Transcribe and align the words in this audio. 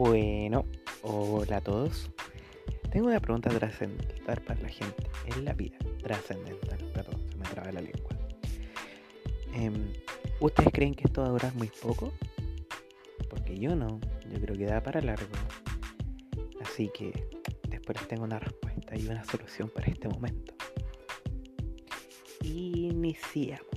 Bueno, 0.00 0.64
hola 1.02 1.58
a 1.58 1.60
todos. 1.60 2.10
Tengo 2.90 3.08
una 3.08 3.20
pregunta 3.20 3.50
trascendental 3.50 4.40
para 4.40 4.58
la 4.62 4.70
gente 4.70 5.10
en 5.26 5.44
la 5.44 5.52
vida. 5.52 5.76
Trascendental, 6.02 6.78
perdón, 6.94 7.20
se 7.30 7.36
me 7.36 7.44
traba 7.44 7.70
la 7.70 7.82
lengua. 7.82 8.08
Em, 9.52 9.92
¿Ustedes 10.40 10.70
creen 10.72 10.94
que 10.94 11.04
esto 11.04 11.20
va 11.20 11.26
a 11.26 11.30
durar 11.32 11.54
muy 11.54 11.70
poco? 11.82 12.14
Porque 13.28 13.58
yo 13.58 13.76
no, 13.76 14.00
yo 14.32 14.40
creo 14.40 14.56
que 14.56 14.64
da 14.64 14.82
para 14.82 15.02
largo. 15.02 15.36
Así 16.62 16.90
que 16.94 17.12
después 17.68 17.98
les 17.98 18.08
tengo 18.08 18.24
una 18.24 18.38
respuesta 18.38 18.96
y 18.96 19.06
una 19.06 19.22
solución 19.24 19.68
para 19.68 19.86
este 19.88 20.08
momento. 20.08 20.54
Iniciamos. 22.42 23.69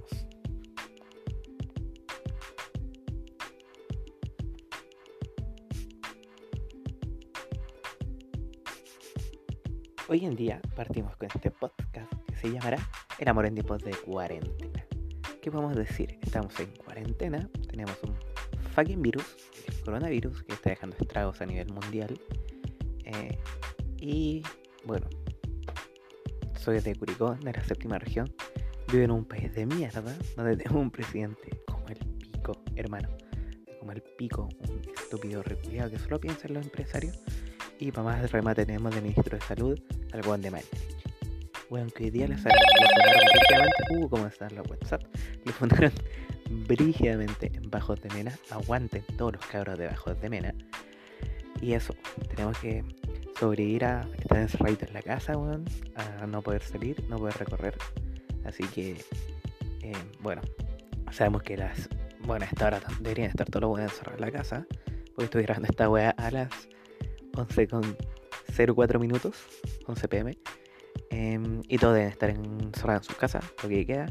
Hoy 10.13 10.26
en 10.26 10.35
día 10.35 10.62
partimos 10.76 11.16
con 11.16 11.27
este 11.34 11.49
podcast 11.49 12.13
que 12.27 12.35
se 12.35 12.52
llamará 12.52 12.77
El 13.17 13.27
amor 13.30 13.48
en 13.48 13.55
tiempos 13.55 13.84
de 13.84 13.90
cuarentena. 13.94 14.86
¿Qué 15.41 15.49
podemos 15.49 15.76
decir? 15.76 16.20
Estamos 16.22 16.59
en 16.59 16.67
cuarentena, 16.76 17.49
tenemos 17.67 17.98
un 18.03 18.16
fucking 18.76 19.02
virus, 19.02 19.26
el 19.67 19.81
coronavirus, 19.81 20.44
que 20.44 20.53
está 20.53 20.70
dejando 20.70 20.95
estragos 20.99 21.41
a 21.41 21.48
nivel 21.48 21.73
mundial. 21.73 22.16
Eh, 23.05 23.39
y 23.98 24.44
bueno, 24.86 25.08
soy 26.59 26.80
de 26.80 26.95
Curicó, 26.95 27.34
de 27.34 27.52
la 27.52 27.64
séptima 27.64 27.98
región. 27.98 28.31
Vivo 28.91 29.05
en 29.05 29.09
un 29.09 29.25
país 29.25 29.52
de 29.55 29.66
mierda, 29.66 30.16
donde 30.38 30.58
tengo 30.58 30.80
un 30.80 30.91
presidente 30.91 31.64
como 31.66 31.88
el 31.88 31.98
pico, 32.20 32.61
hermano. 32.75 33.09
Como 33.80 33.91
el 33.91 34.03
pico, 34.20 34.48
un 34.70 34.80
estúpido 34.95 35.41
reculiado 35.41 35.89
que 35.89 35.97
solo 35.97 36.19
piensa 36.19 36.47
en 36.47 36.53
los 36.53 36.66
empresarios 36.66 37.17
y 37.80 37.91
para 37.91 38.03
más 38.03 38.31
remate 38.31 38.66
tenemos 38.66 38.94
de 38.94 39.02
ministro 39.02 39.38
de 39.38 39.44
salud 39.44 39.80
al 40.14 40.22
Juan 40.23 40.42
de 40.42 40.52
Mañanich. 40.52 40.94
Bueno, 41.69 41.89
que 41.89 42.06
hoy 42.06 42.09
día 42.11 42.28
le 42.28 42.36
fundaron 42.36 42.61
brígidamente. 43.33 43.83
Uh, 43.89 44.09
cómo 44.09 44.28
están 44.28 44.56
los 44.56 44.69
WhatsApp. 44.69 45.03
Le 45.44 45.52
fundaron 45.52 45.92
brígidamente 46.67 47.52
en 47.53 47.69
Bajos 47.69 48.00
de 48.02 48.09
Mena. 48.09 48.38
Aguanten 48.52 49.03
todos 49.17 49.34
los 49.34 49.45
cabros 49.47 49.78
de 49.78 49.88
Bajos 49.88 50.22
de 50.22 50.30
Mena. 50.30 50.53
Y 51.61 51.73
eso, 51.73 51.95
tenemos 52.30 52.58
que 52.59 52.84
sobrevivir 53.39 53.86
a 53.86 54.08
estar 54.19 54.38
encerraditos 54.38 54.89
en 54.89 54.94
la 54.94 55.02
casa, 55.02 55.36
weón. 55.36 55.66
A 55.95 56.28
no 56.28 56.41
poder 56.41 56.61
salir, 56.61 57.03
no 57.09 57.17
poder 57.17 57.38
recorrer. 57.38 57.75
Así 58.45 58.64
que, 58.66 59.03
eh, 59.81 59.94
bueno, 60.22 60.41
sabemos 61.11 61.41
que 61.41 61.58
las. 61.58 61.89
Bueno, 62.19 62.45
a 62.45 62.47
esta 62.47 62.67
hora 62.67 62.81
deberían 63.00 63.30
estar 63.30 63.47
todos 63.47 63.61
los 63.61 63.69
buenos 63.72 63.91
encerrados 63.91 64.19
en 64.19 64.25
la 64.25 64.31
casa. 64.31 64.67
Porque 65.16 65.25
estoy 65.25 65.44
grabando 65.44 65.69
esta 65.69 65.89
weá 65.89 66.11
a 66.11 66.31
las 66.31 66.50
11 67.36 67.67
con 67.67 67.97
04 68.56 69.00
minutos, 69.00 69.36
11 69.88 70.08
pm. 70.08 70.38
Em, 71.09 71.62
y 71.68 71.78
todos 71.78 71.96
deben 71.96 72.09
estar 72.09 72.30
encerrados 72.30 73.04
en 73.04 73.09
sus 73.09 73.18
casas, 73.18 73.46
lo 73.62 73.70
que 73.70 73.86
queda. 73.86 74.08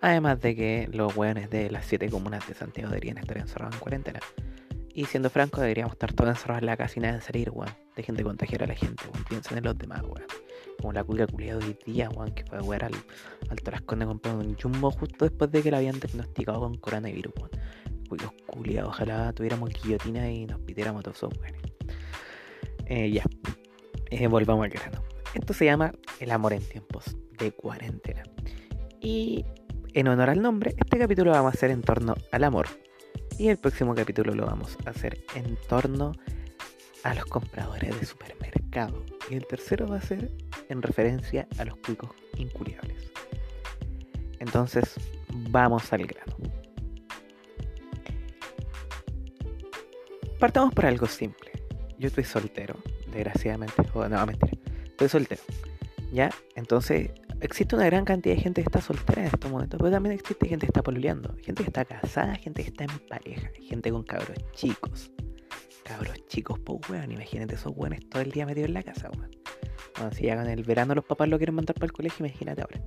Además 0.00 0.40
de 0.40 0.56
que 0.56 0.88
los 0.92 1.14
hueones 1.14 1.50
de 1.50 1.70
las 1.70 1.86
7 1.86 2.08
comunas 2.08 2.46
de 2.48 2.54
Santiago 2.54 2.88
deberían 2.90 3.18
estar 3.18 3.38
encerrados 3.38 3.74
en 3.74 3.80
cuarentena. 3.80 4.20
Y 4.92 5.04
siendo 5.04 5.30
franco, 5.30 5.60
deberíamos 5.60 5.92
estar 5.92 6.12
todos 6.12 6.30
encerrados 6.30 6.62
en 6.62 6.66
la 6.66 6.76
casa 6.76 6.94
y 6.96 7.02
nada 7.02 7.14
de 7.14 7.20
salir, 7.20 7.50
weón. 7.50 7.72
Dejen 7.94 8.16
de 8.16 8.24
contagiar 8.24 8.64
a 8.64 8.66
la 8.66 8.74
gente, 8.74 9.04
weón. 9.04 9.24
Piensen 9.24 9.58
en 9.58 9.64
los 9.64 9.78
demás, 9.78 10.02
weón. 10.02 10.24
Como 10.80 10.92
la 10.92 11.04
culia 11.04 11.26
culiada 11.26 11.64
hoy 11.64 11.76
día, 11.86 12.10
weón, 12.10 12.32
que 12.32 12.44
fue 12.44 12.58
a 12.58 12.62
wear 12.62 12.84
al, 12.84 12.94
al 13.48 13.60
Tarasconde 13.60 14.06
comprando 14.06 14.44
un 14.44 14.56
jumbo 14.56 14.90
justo 14.90 15.26
después 15.26 15.50
de 15.52 15.62
que 15.62 15.70
la 15.70 15.78
habían 15.78 16.00
diagnosticado 16.00 16.60
con 16.60 16.76
coronavirus, 16.78 17.32
weón. 17.36 17.50
Culios 18.08 18.32
culiados, 18.46 18.90
ojalá 18.90 19.32
tuviéramos 19.32 19.70
guillotina 19.70 20.28
y 20.30 20.46
nos 20.46 20.60
pidiéramos 20.60 21.04
todos 21.04 21.22
weones. 21.22 21.62
Eh, 22.86 23.12
ya, 23.12 23.22
eh, 24.10 24.26
volvamos 24.26 24.64
al 24.64 24.70
grano. 24.70 25.02
Esto 25.34 25.52
se 25.54 25.64
llama 25.64 25.92
El 26.18 26.30
amor 26.30 26.52
en 26.52 26.62
tiempos 26.62 27.16
de 27.38 27.52
cuarentena. 27.52 28.22
Y 29.00 29.44
en 29.94 30.08
honor 30.08 30.30
al 30.30 30.42
nombre, 30.42 30.74
este 30.76 30.98
capítulo 30.98 31.30
lo 31.30 31.36
vamos 31.36 31.54
a 31.54 31.56
hacer 31.56 31.70
en 31.70 31.82
torno 31.82 32.14
al 32.32 32.44
amor. 32.44 32.66
Y 33.38 33.48
el 33.48 33.56
próximo 33.56 33.94
capítulo 33.94 34.34
lo 34.34 34.46
vamos 34.46 34.76
a 34.84 34.90
hacer 34.90 35.24
en 35.34 35.56
torno 35.68 36.12
a 37.04 37.14
los 37.14 37.24
compradores 37.26 37.98
de 37.98 38.06
supermercado. 38.06 39.04
Y 39.30 39.34
el 39.34 39.46
tercero 39.46 39.86
va 39.86 39.96
a 39.96 40.02
ser 40.02 40.30
en 40.68 40.82
referencia 40.82 41.46
a 41.58 41.64
los 41.64 41.76
cuicos 41.76 42.10
incuriables. 42.36 43.10
Entonces, 44.38 44.94
vamos 45.50 45.92
al 45.92 46.06
grano. 46.06 46.36
Partamos 50.38 50.74
por 50.74 50.86
algo 50.86 51.06
simple 51.06 51.50
yo 52.00 52.08
estoy 52.08 52.24
soltero, 52.24 52.76
desgraciadamente. 53.10 53.74
O, 53.94 54.08
no, 54.08 54.26
mentira. 54.26 54.52
Estoy 54.84 55.08
soltero. 55.08 55.42
¿Ya? 56.12 56.30
Entonces, 56.56 57.10
existe 57.40 57.76
una 57.76 57.86
gran 57.86 58.04
cantidad 58.04 58.34
de 58.34 58.40
gente 58.40 58.62
que 58.62 58.68
está 58.68 58.80
soltera 58.80 59.22
en 59.22 59.28
estos 59.28 59.50
momentos, 59.50 59.78
pero 59.78 59.90
también 59.90 60.14
existe 60.14 60.48
gente 60.48 60.66
que 60.66 60.70
está 60.70 60.82
poluleando, 60.82 61.36
gente 61.42 61.62
que 61.62 61.68
está 61.68 61.84
casada, 61.84 62.34
gente 62.34 62.62
que 62.62 62.70
está 62.70 62.84
en 62.84 62.98
pareja, 63.08 63.50
gente 63.62 63.90
con 63.90 64.02
cabros 64.02 64.36
chicos. 64.52 65.10
Cabros 65.84 66.26
chicos, 66.26 66.58
pues 66.60 66.80
weón, 66.88 67.12
imagínate 67.12 67.54
esos 67.54 67.72
weones 67.76 68.08
todo 68.08 68.22
el 68.22 68.30
día 68.30 68.46
metidos 68.46 68.68
en 68.68 68.74
la 68.74 68.82
casa, 68.82 69.10
weón. 69.16 69.30
Bueno, 69.96 70.12
si 70.12 70.28
con 70.28 70.48
el 70.48 70.62
verano 70.64 70.94
los 70.94 71.04
papás 71.04 71.28
lo 71.28 71.36
quieren 71.38 71.54
mandar 71.54 71.74
para 71.74 71.86
el 71.86 71.92
colegio, 71.92 72.26
imagínate 72.26 72.62
ahora. 72.62 72.80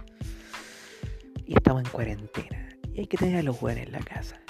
Y 1.46 1.56
estamos 1.56 1.84
en 1.84 1.90
cuarentena. 1.90 2.70
Y 2.94 3.02
hay 3.02 3.08
que 3.08 3.18
tener 3.18 3.38
a 3.38 3.44
los 3.44 3.62
weones 3.62 3.88
en 3.88 3.94
la 3.94 4.00
casa. 4.00 4.43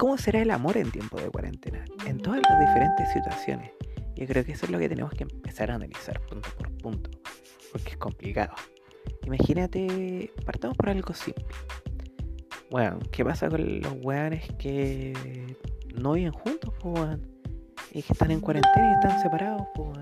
¿Cómo 0.00 0.16
será 0.16 0.40
el 0.40 0.50
amor 0.50 0.78
en 0.78 0.90
tiempo 0.90 1.20
de 1.20 1.28
cuarentena? 1.28 1.84
En 2.06 2.16
todas 2.16 2.40
las 2.48 2.58
diferentes 2.58 3.12
situaciones. 3.12 3.70
Yo 4.16 4.26
creo 4.26 4.42
que 4.46 4.52
eso 4.52 4.64
es 4.64 4.72
lo 4.72 4.78
que 4.78 4.88
tenemos 4.88 5.12
que 5.12 5.24
empezar 5.24 5.70
a 5.70 5.74
analizar 5.74 6.18
punto 6.22 6.48
por 6.56 6.72
punto. 6.78 7.10
Porque 7.70 7.90
es 7.90 7.96
complicado. 7.98 8.54
Imagínate, 9.26 10.32
partamos 10.46 10.78
por 10.78 10.88
algo 10.88 11.12
simple. 11.12 11.44
Bueno, 12.70 12.98
¿qué 13.12 13.22
pasa 13.26 13.50
con 13.50 13.82
los 13.82 13.92
weones 14.02 14.50
que 14.58 15.54
no 15.94 16.12
viven 16.12 16.32
juntos, 16.32 16.72
pues, 16.80 17.18
Y 17.92 18.02
que 18.02 18.14
están 18.14 18.30
en 18.30 18.40
cuarentena 18.40 18.92
y 18.92 18.94
están 18.94 19.20
separados, 19.20 19.66
pues, 19.74 19.98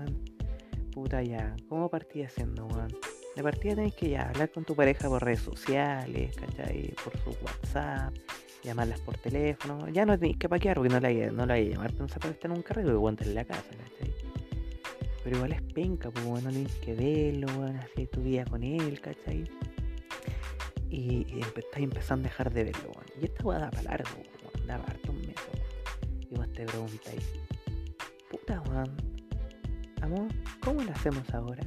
Puta 0.93 1.21
ya, 1.23 1.57
¿cómo 1.67 1.89
partí 1.89 2.23
haciendo, 2.23 2.67
weón? 2.67 2.95
De 3.35 3.43
partida 3.43 3.75
tenés 3.75 3.95
que 3.95 4.11
ya 4.11 4.29
hablar 4.29 4.49
con 4.49 4.63
tu 4.63 4.75
pareja 4.75 5.09
por 5.09 5.25
redes 5.25 5.41
sociales, 5.41 6.37
¿cachai? 6.37 6.93
Por 7.03 7.17
su 7.17 7.31
WhatsApp 7.43 8.13
llamarlas 8.63 8.99
por 9.01 9.17
teléfono. 9.17 9.87
Ya 9.89 10.05
no 10.05 10.17
tenéis 10.17 10.37
que 10.37 10.49
paquear 10.49 10.75
porque 10.75 10.89
no 10.89 10.99
la, 10.99 11.11
no 11.31 11.45
la 11.45 11.53
hay 11.55 11.67
a 11.67 11.71
llamar 11.71 11.93
pensar 11.93 12.19
para 12.19 12.33
estar 12.33 12.51
en 12.51 12.57
un 12.57 12.63
carrito 12.63 12.89
que 12.89 12.93
aguantes 12.93 13.27
en 13.27 13.35
la 13.35 13.45
casa, 13.45 13.69
¿cachai? 13.69 14.13
Pero 15.23 15.35
igual 15.35 15.51
es 15.51 15.61
penca, 15.61 16.09
pues 16.11 16.25
bueno, 16.25 16.49
no 16.49 16.53
tenéis 16.53 16.73
que 16.75 16.93
verlo, 16.93 17.47
bueno, 17.57 17.79
hacer 17.79 18.07
tu 18.07 18.21
vida 18.21 18.45
con 18.45 18.63
él, 18.63 18.99
¿cachai? 19.01 19.43
Y, 20.89 21.39
estáis 21.55 21.83
empezando 21.83 22.27
a 22.27 22.31
dejar 22.31 22.51
de 22.51 22.63
verlo, 22.63 22.91
bueno. 22.93 23.11
Y 23.21 23.25
esta 23.25 23.43
weá 23.43 23.59
da 23.59 23.69
para 23.69 23.83
largo, 23.83 24.09
weón, 24.17 24.67
da 24.67 24.77
para 24.77 24.93
harto 24.93 25.11
un 25.11 25.19
mes, 25.19 25.35
Y 26.29 26.35
vos 26.35 26.51
te 26.53 26.65
preguntáis, 26.65 27.29
puta 28.29 28.61
weón, 28.61 28.95
amor, 30.01 30.27
¿cómo 30.61 30.81
lo 30.81 30.91
hacemos 30.91 31.29
ahora? 31.33 31.63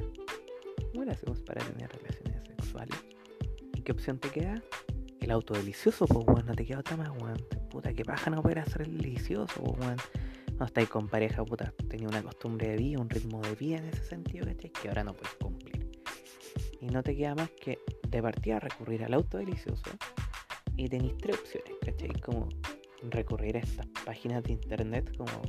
¿Cómo 0.91 1.05
lo 1.05 1.11
hacemos 1.11 1.39
para 1.41 1.63
tener 1.63 1.89
relaciones 1.91 2.47
sexuales? 2.47 2.97
¿Y 3.75 3.81
qué 3.81 3.91
opción 3.91 4.17
te 4.19 4.29
queda? 4.29 4.61
El 5.23 5.31
auto 5.31 5.53
delicioso, 5.53 6.05
pues 6.05 6.25
weón, 6.27 6.45
no 6.45 6.55
te 6.55 6.65
queda 6.65 6.79
otra 6.79 6.97
más, 6.97 7.09
weón. 7.09 7.37
Puta, 7.69 7.93
que 7.93 8.03
paja 8.03 8.29
no 8.29 8.41
poder 8.41 8.59
hacer 8.59 8.83
el 8.83 8.97
delicioso, 8.97 9.61
pues 9.61 9.79
weón. 9.79 9.97
No 10.59 10.65
estáis 10.65 10.87
con 10.89 11.07
pareja, 11.07 11.43
puta, 11.43 11.73
tenía 11.89 12.07
una 12.07 12.21
costumbre 12.21 12.69
de 12.69 12.77
vida, 12.77 12.99
un 12.99 13.09
ritmo 13.09 13.41
de 13.41 13.55
vida 13.55 13.77
en 13.77 13.85
ese 13.85 14.03
sentido, 14.03 14.45
¿cachai? 14.45 14.71
Que 14.71 14.87
ahora 14.87 15.03
no 15.03 15.13
puedes 15.13 15.33
cumplir. 15.35 15.91
Y 16.79 16.87
no 16.87 17.01
te 17.01 17.15
queda 17.15 17.33
más 17.35 17.49
que 17.51 17.79
de 18.07 18.21
partida 18.21 18.59
recurrir 18.59 19.03
al 19.03 19.13
auto 19.13 19.37
delicioso. 19.37 19.89
Y 20.77 20.89
tenéis 20.89 21.17
tres 21.17 21.39
opciones, 21.39 21.73
¿cachai? 21.83 22.09
Como 22.21 22.49
recurrir 23.09 23.57
a 23.57 23.59
estas 23.59 23.87
páginas 24.05 24.43
de 24.43 24.53
internet 24.53 25.15
como 25.17 25.41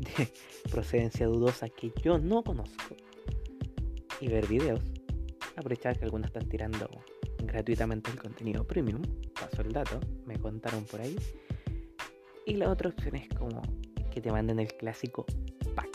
de 0.00 0.32
procedencia 0.70 1.26
dudosa 1.26 1.68
que 1.68 1.92
yo 2.02 2.18
no 2.18 2.42
conozco. 2.42 2.96
Y 4.20 4.28
ver 4.28 4.46
videos. 4.46 4.80
Aprovechar 5.56 5.98
que 5.98 6.04
algunos 6.04 6.28
están 6.28 6.48
tirando 6.48 6.88
gratuitamente 7.46 8.10
el 8.10 8.18
contenido 8.18 8.66
premium, 8.66 9.02
paso 9.34 9.62
el 9.62 9.72
dato, 9.72 10.00
me 10.26 10.38
contaron 10.38 10.84
por 10.84 11.00
ahí. 11.00 11.16
Y 12.46 12.54
la 12.54 12.70
otra 12.70 12.88
opción 12.88 13.16
es 13.16 13.28
como 13.30 13.62
que 14.10 14.20
te 14.20 14.30
manden 14.30 14.58
el 14.58 14.68
clásico 14.68 15.24
pack. 15.74 15.88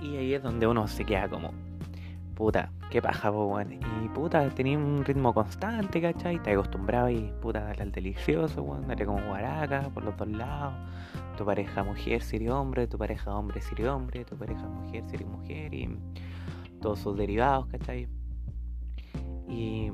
Y 0.00 0.16
ahí 0.16 0.34
es 0.34 0.42
donde 0.42 0.66
uno 0.66 0.88
se 0.88 1.04
queda 1.04 1.28
como, 1.28 1.52
puta, 2.34 2.70
qué 2.90 3.00
paja, 3.00 3.32
po. 3.32 3.58
Y 3.60 4.08
puta, 4.08 4.48
tenía 4.50 4.76
un 4.76 5.04
ritmo 5.04 5.32
constante, 5.32 6.00
¿cachai? 6.00 6.42
Te 6.42 6.52
acostumbrado 6.52 7.08
y 7.10 7.32
puta, 7.40 7.70
al 7.70 7.92
delicioso, 7.92 8.62
weón. 8.62 8.86
Dale 8.86 9.06
como 9.06 9.24
guaraca 9.26 9.88
por 9.90 10.04
los 10.04 10.16
dos 10.16 10.28
lados. 10.28 10.74
Tu 11.36 11.44
pareja 11.44 11.82
mujer 11.82 12.22
sería 12.22 12.54
hombre, 12.54 12.86
tu 12.86 12.98
pareja 12.98 13.34
hombre 13.34 13.60
sería 13.60 13.94
hombre, 13.94 14.24
tu 14.24 14.36
pareja 14.36 14.62
mujer 14.68 15.04
sería 15.08 15.26
mujer 15.26 15.74
y 15.74 15.98
todos 16.80 17.00
sus 17.00 17.16
derivados, 17.16 17.66
¿cachai? 17.66 18.08
Y, 19.48 19.90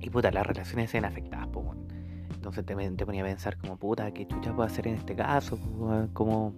y 0.00 0.10
puta, 0.10 0.30
las 0.30 0.46
relaciones 0.46 0.92
eran 0.94 1.10
afectadas, 1.10 1.48
po, 1.48 1.60
weón. 1.60 1.86
Entonces 2.34 2.64
te, 2.64 2.74
te, 2.74 3.06
ponía 3.06 3.22
a 3.22 3.26
pensar 3.26 3.58
como, 3.58 3.76
puta, 3.76 4.10
¿qué 4.12 4.26
chucha 4.26 4.54
puedo 4.54 4.66
hacer 4.66 4.88
en 4.88 4.94
este 4.94 5.14
caso? 5.14 5.58
¿Cómo, 6.14 6.54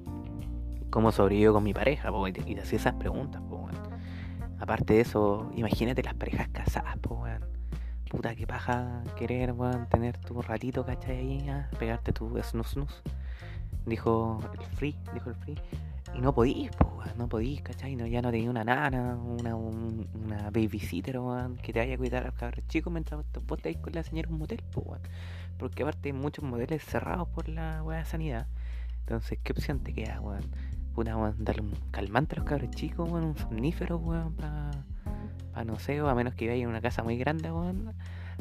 cómo 0.90 1.12
sobrevivo 1.12 1.54
con 1.54 1.64
mi 1.64 1.74
pareja? 1.74 2.10
Y 2.28 2.32
te, 2.32 2.42
te 2.42 2.60
hacía 2.60 2.78
esas 2.78 2.94
preguntas, 2.94 3.42
po. 3.42 3.68
Aparte 4.62 4.94
de 4.94 5.00
eso, 5.00 5.50
imagínate 5.56 6.04
las 6.04 6.14
parejas 6.14 6.46
casadas, 6.50 6.96
po, 6.98 7.16
weón. 7.16 7.44
Puta, 8.08 8.36
qué 8.36 8.46
paja 8.46 9.02
querer, 9.18 9.50
weón, 9.50 9.88
tener 9.88 10.16
tu 10.18 10.40
ratito, 10.40 10.86
¿cachai? 10.86 11.18
Ahí, 11.18 11.48
¿eh? 11.48 11.64
pegarte 11.80 12.12
tu 12.12 12.40
snus 12.40 12.68
snus. 12.68 13.02
Dijo 13.86 14.38
el 14.54 14.64
free, 14.76 14.96
dijo 15.14 15.30
el 15.30 15.34
free. 15.34 15.58
Y 16.14 16.20
no 16.20 16.32
podís, 16.32 16.70
po, 16.76 16.94
weón, 16.96 17.18
no 17.18 17.28
podís, 17.28 17.60
¿cachai? 17.62 17.96
No, 17.96 18.06
ya 18.06 18.22
no 18.22 18.30
tenía 18.30 18.48
una 18.50 18.62
nana, 18.62 19.16
una, 19.16 19.56
un, 19.56 20.08
una 20.14 20.50
babysitter, 20.50 21.18
weón, 21.18 21.56
que 21.56 21.72
te 21.72 21.80
vaya 21.80 21.94
a 21.94 21.98
cuidar 21.98 22.22
a 22.22 22.26
los 22.26 22.34
cabros 22.36 22.64
chicos 22.68 22.92
mientras 22.92 23.20
vos 23.44 23.58
estáis 23.58 23.78
con 23.78 23.92
la 23.94 24.04
señora 24.04 24.28
en 24.28 24.34
un 24.34 24.38
motel, 24.38 24.62
weón. 24.76 25.00
Porque 25.58 25.82
aparte 25.82 26.10
hay 26.10 26.12
muchos 26.12 26.44
modelos 26.44 26.80
cerrados 26.84 27.26
por 27.30 27.48
la 27.48 27.82
weá 27.82 27.98
de 27.98 28.04
sanidad. 28.04 28.46
Entonces, 29.00 29.40
¿qué 29.42 29.50
opción 29.50 29.80
te 29.80 29.92
queda, 29.92 30.20
weón? 30.20 30.44
Puta, 30.94 31.16
weón, 31.16 31.34
darle 31.38 31.62
un 31.62 31.72
calmante 31.90 32.34
a 32.34 32.38
los 32.38 32.48
cabros 32.48 32.70
chicos, 32.70 33.10
weón, 33.10 33.24
un 33.24 33.36
somnífero, 33.36 33.96
weón, 33.96 34.34
para 34.34 34.70
pa 35.54 35.64
no 35.64 35.78
sé, 35.78 36.00
o 36.02 36.08
a 36.08 36.14
menos 36.14 36.34
que 36.34 36.48
vaya 36.48 36.62
en 36.62 36.68
una 36.68 36.80
casa 36.80 37.02
muy 37.02 37.16
grande, 37.16 37.50
weón, 37.50 37.94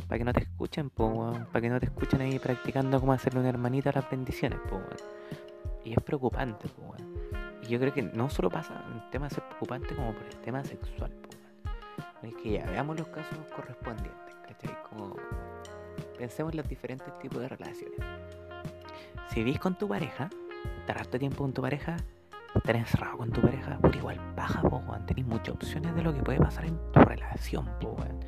para 0.07 0.18
que 0.18 0.25
no 0.25 0.33
te 0.33 0.42
escuchen, 0.42 0.89
po, 0.89 1.07
weón, 1.07 1.45
para 1.45 1.62
que 1.62 1.69
no 1.69 1.80
te 1.80 1.86
escuchen 1.86 2.21
ahí 2.21 2.39
practicando 2.39 3.00
cómo 3.00 3.13
hacerle 3.13 3.39
una 3.39 3.50
hermanita 3.50 3.89
a 3.92 3.94
las 3.94 4.09
bendiciones, 4.09 4.59
po, 4.69 4.75
weón. 4.75 4.98
Y 5.83 5.94
es 5.94 6.00
preocupante, 6.03 6.68
po, 6.69 6.81
weón. 6.83 7.13
Y 7.63 7.68
yo 7.68 7.80
creo 7.80 7.94
que 7.94 8.01
no 8.01 8.30
solo 8.30 8.50
pasa 8.50 8.83
en 8.88 9.00
el 9.00 9.09
tema 9.12 9.27
de 9.27 9.36
ser 9.36 9.44
preocupante 9.45 9.95
como 9.95 10.13
por 10.13 10.25
el 10.25 10.38
tema 10.38 10.63
sexual, 10.63 11.12
po, 11.12 11.30
weón. 12.24 12.36
Es 12.36 12.42
que 12.42 12.51
ya 12.51 12.65
veamos 12.65 12.98
los 12.98 13.07
casos 13.07 13.38
correspondientes, 13.56 14.36
¿cachai? 14.48 14.75
Como 14.89 15.15
pensemos 16.18 16.53
en 16.53 16.57
los 16.57 16.68
diferentes 16.68 17.18
tipos 17.19 17.42
de 17.42 17.50
relaciones. 17.50 18.00
Si 19.30 19.44
vivís 19.44 19.59
con 19.59 19.77
tu 19.77 19.88
pareja, 19.88 20.30
estar 20.80 20.98
harto 21.00 21.18
tiempo 21.18 21.44
con 21.44 21.53
tu 21.53 21.62
pareja, 21.62 21.98
estar 22.59 22.75
encerrado 22.75 23.18
con 23.18 23.31
tu 23.31 23.42
pareja, 23.42 23.77
por 23.80 23.95
igual 23.95 24.19
paja, 24.36 24.62
po, 24.62 24.77
weón. 24.88 25.06
Tenéis 25.06 25.27
muchas 25.27 25.56
opciones 25.56 25.95
de 25.95 26.03
lo 26.03 26.13
que 26.13 26.21
puede 26.21 26.39
pasar 26.39 26.65
en 26.65 26.77
tu 26.92 27.00
relación, 27.00 27.65
po, 27.80 27.95
weón. 28.00 28.19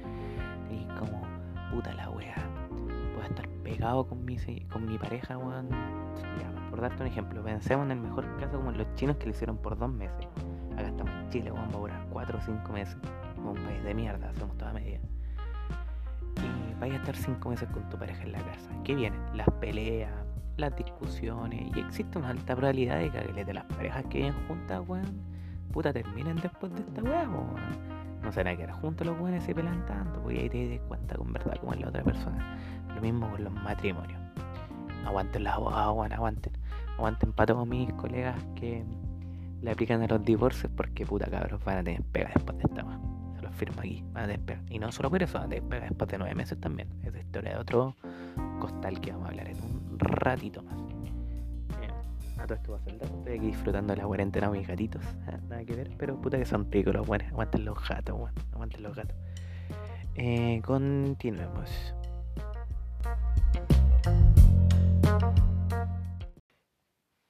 Tenéis 0.68 0.88
como, 1.00 1.22
puta 1.72 1.94
la 1.94 2.10
wea. 2.10 2.36
Puedo 3.14 3.28
estar 3.28 3.48
pegado 3.64 4.08
con 4.08 4.24
mi, 4.26 4.38
con 4.72 4.86
mi 4.86 4.98
pareja, 4.98 5.38
weón. 5.38 5.70
Ya, 6.40 6.70
por 6.70 6.82
darte 6.82 7.02
un 7.02 7.08
ejemplo, 7.08 7.44
pensemos 7.44 7.86
en 7.86 7.92
el 7.92 8.00
mejor 8.00 8.26
caso 8.38 8.58
como 8.58 8.72
en 8.72 8.78
los 8.78 8.96
chinos 8.96 9.18
que 9.18 9.26
lo 9.26 9.32
hicieron 9.32 9.58
por 9.58 9.78
dos 9.78 9.92
meses. 9.92 10.28
Acá 10.74 10.88
estamos 10.88 11.14
en 11.14 11.30
Chile, 11.30 11.52
weón, 11.52 11.70
va 11.70 11.76
a 11.76 11.80
durar 11.80 12.06
cuatro 12.10 12.38
o 12.38 12.42
cinco 12.42 12.74
meses. 12.74 12.98
Un 13.38 13.56
país 13.56 13.84
de 13.84 13.94
mierda, 13.94 14.30
hacemos 14.30 14.58
toda 14.58 14.74
media. 14.74 15.02
Y 16.38 16.74
vaya 16.80 16.96
a 16.96 16.98
estar 16.98 17.16
cinco 17.16 17.50
meses 17.50 17.70
con 17.70 17.88
tu 17.90 17.98
pareja 17.98 18.24
en 18.24 18.32
la 18.32 18.40
casa. 18.40 18.70
¿Qué 18.84 18.96
vienen? 18.96 19.20
Las 19.36 19.50
peleas, 19.60 20.12
las 20.58 20.76
discusiones 20.76 21.76
y 21.76 21.80
existe 21.80 22.18
una 22.18 22.30
alta 22.30 22.56
probabilidad 22.56 23.00
de 23.00 23.10
que 23.46 23.54
las 23.54 23.66
parejas 23.66 24.04
que 24.06 24.20
viven 24.20 24.34
juntas, 24.48 24.82
weón, 24.88 25.22
puta 25.72 25.92
terminen 25.92 26.36
después 26.38 26.74
de 26.74 26.82
esta 26.82 27.02
weá. 27.02 27.26
No 27.26 28.32
se 28.32 28.44
van 28.44 28.54
a 28.54 28.58
quedar 28.58 28.72
juntos 28.72 29.06
los 29.06 29.20
weones 29.20 29.44
se 29.44 29.54
pelan 29.54 29.86
tanto, 29.86 30.22
porque 30.22 30.40
ahí 30.40 30.50
te 30.50 30.70
das 30.70 30.88
cuenta 30.88 31.16
con 31.16 31.34
verdad 31.34 31.58
cómo 31.60 31.74
es 31.74 31.82
la 31.82 31.90
otra 31.90 32.04
persona. 32.04 32.58
Lo 32.96 33.02
mismo 33.02 33.30
con 33.30 33.44
los 33.44 33.54
matrimonios. 33.54 34.20
Aguanten 35.06 35.44
las 35.44 35.56
abogadas, 35.56 35.94
weón, 35.94 36.14
aguanten. 36.14 36.54
Aguanten 36.98 37.34
para 37.34 37.48
todos 37.48 37.68
mis 37.68 37.92
colegas 37.94 38.36
que 38.56 38.86
le 39.62 39.72
aplican 39.72 40.02
a 40.04 40.08
los 40.08 40.24
divorcios 40.24 40.72
porque 40.76 41.06
puta 41.06 41.30
cabros 41.30 41.64
van 41.66 41.80
a 41.80 41.84
tener 41.84 42.04
pega 42.04 42.32
después 42.34 42.58
de 42.58 42.64
esta 42.64 42.84
weá. 42.86 43.00
Se 43.36 43.42
los 43.42 43.56
firmo 43.56 43.80
aquí, 43.80 44.06
van 44.14 44.24
a 44.24 44.28
tener 44.28 44.42
pega. 44.42 44.62
Y 44.70 44.80
no 44.80 44.92
solo 44.92 45.10
por 45.10 45.22
eso, 45.22 45.40
van 45.40 45.48
a 45.48 45.50
tener 45.50 45.64
pega 45.64 45.86
después 45.86 46.10
de 46.10 46.18
nueve 46.20 46.36
meses 46.36 46.60
también. 46.62 46.88
Es 47.04 47.14
historia 47.16 47.54
de 47.54 47.58
otro 47.58 47.96
costal 48.60 49.02
que 49.02 49.12
vamos 49.12 49.26
a 49.26 49.30
hablar 49.32 49.48
en 49.50 49.58
un 49.62 49.83
ratito 50.04 50.64
más. 50.64 50.80
Eh, 51.82 52.40
a 52.40 52.46
todo 52.46 52.56
esto 52.56 52.72
va 52.72 52.78
a 52.78 52.82
ser 52.82 52.98
dato. 53.00 53.18
Estoy 53.18 53.38
aquí 53.38 53.48
disfrutando 53.48 53.94
de 53.94 54.02
la 54.02 54.08
cuarentena 54.08 54.48
con 54.48 54.58
mis 54.58 54.68
gatitos. 54.68 55.04
Ah, 55.28 55.38
nada 55.48 55.64
que 55.66 55.76
ver, 55.76 55.92
pero 55.98 56.20
puta 56.20 56.38
que 56.38 56.46
son 56.46 56.72
ricos 56.72 56.94
los 56.94 57.08
buenos. 57.08 57.28
Aguanten 57.30 57.66
los 57.66 57.88
gatos, 57.88 58.18
bueno, 58.18 58.42
aguanten 58.52 58.84
los 58.84 58.96
gatos. 58.96 59.16
Eh, 60.16 60.62
continuemos. 60.64 61.96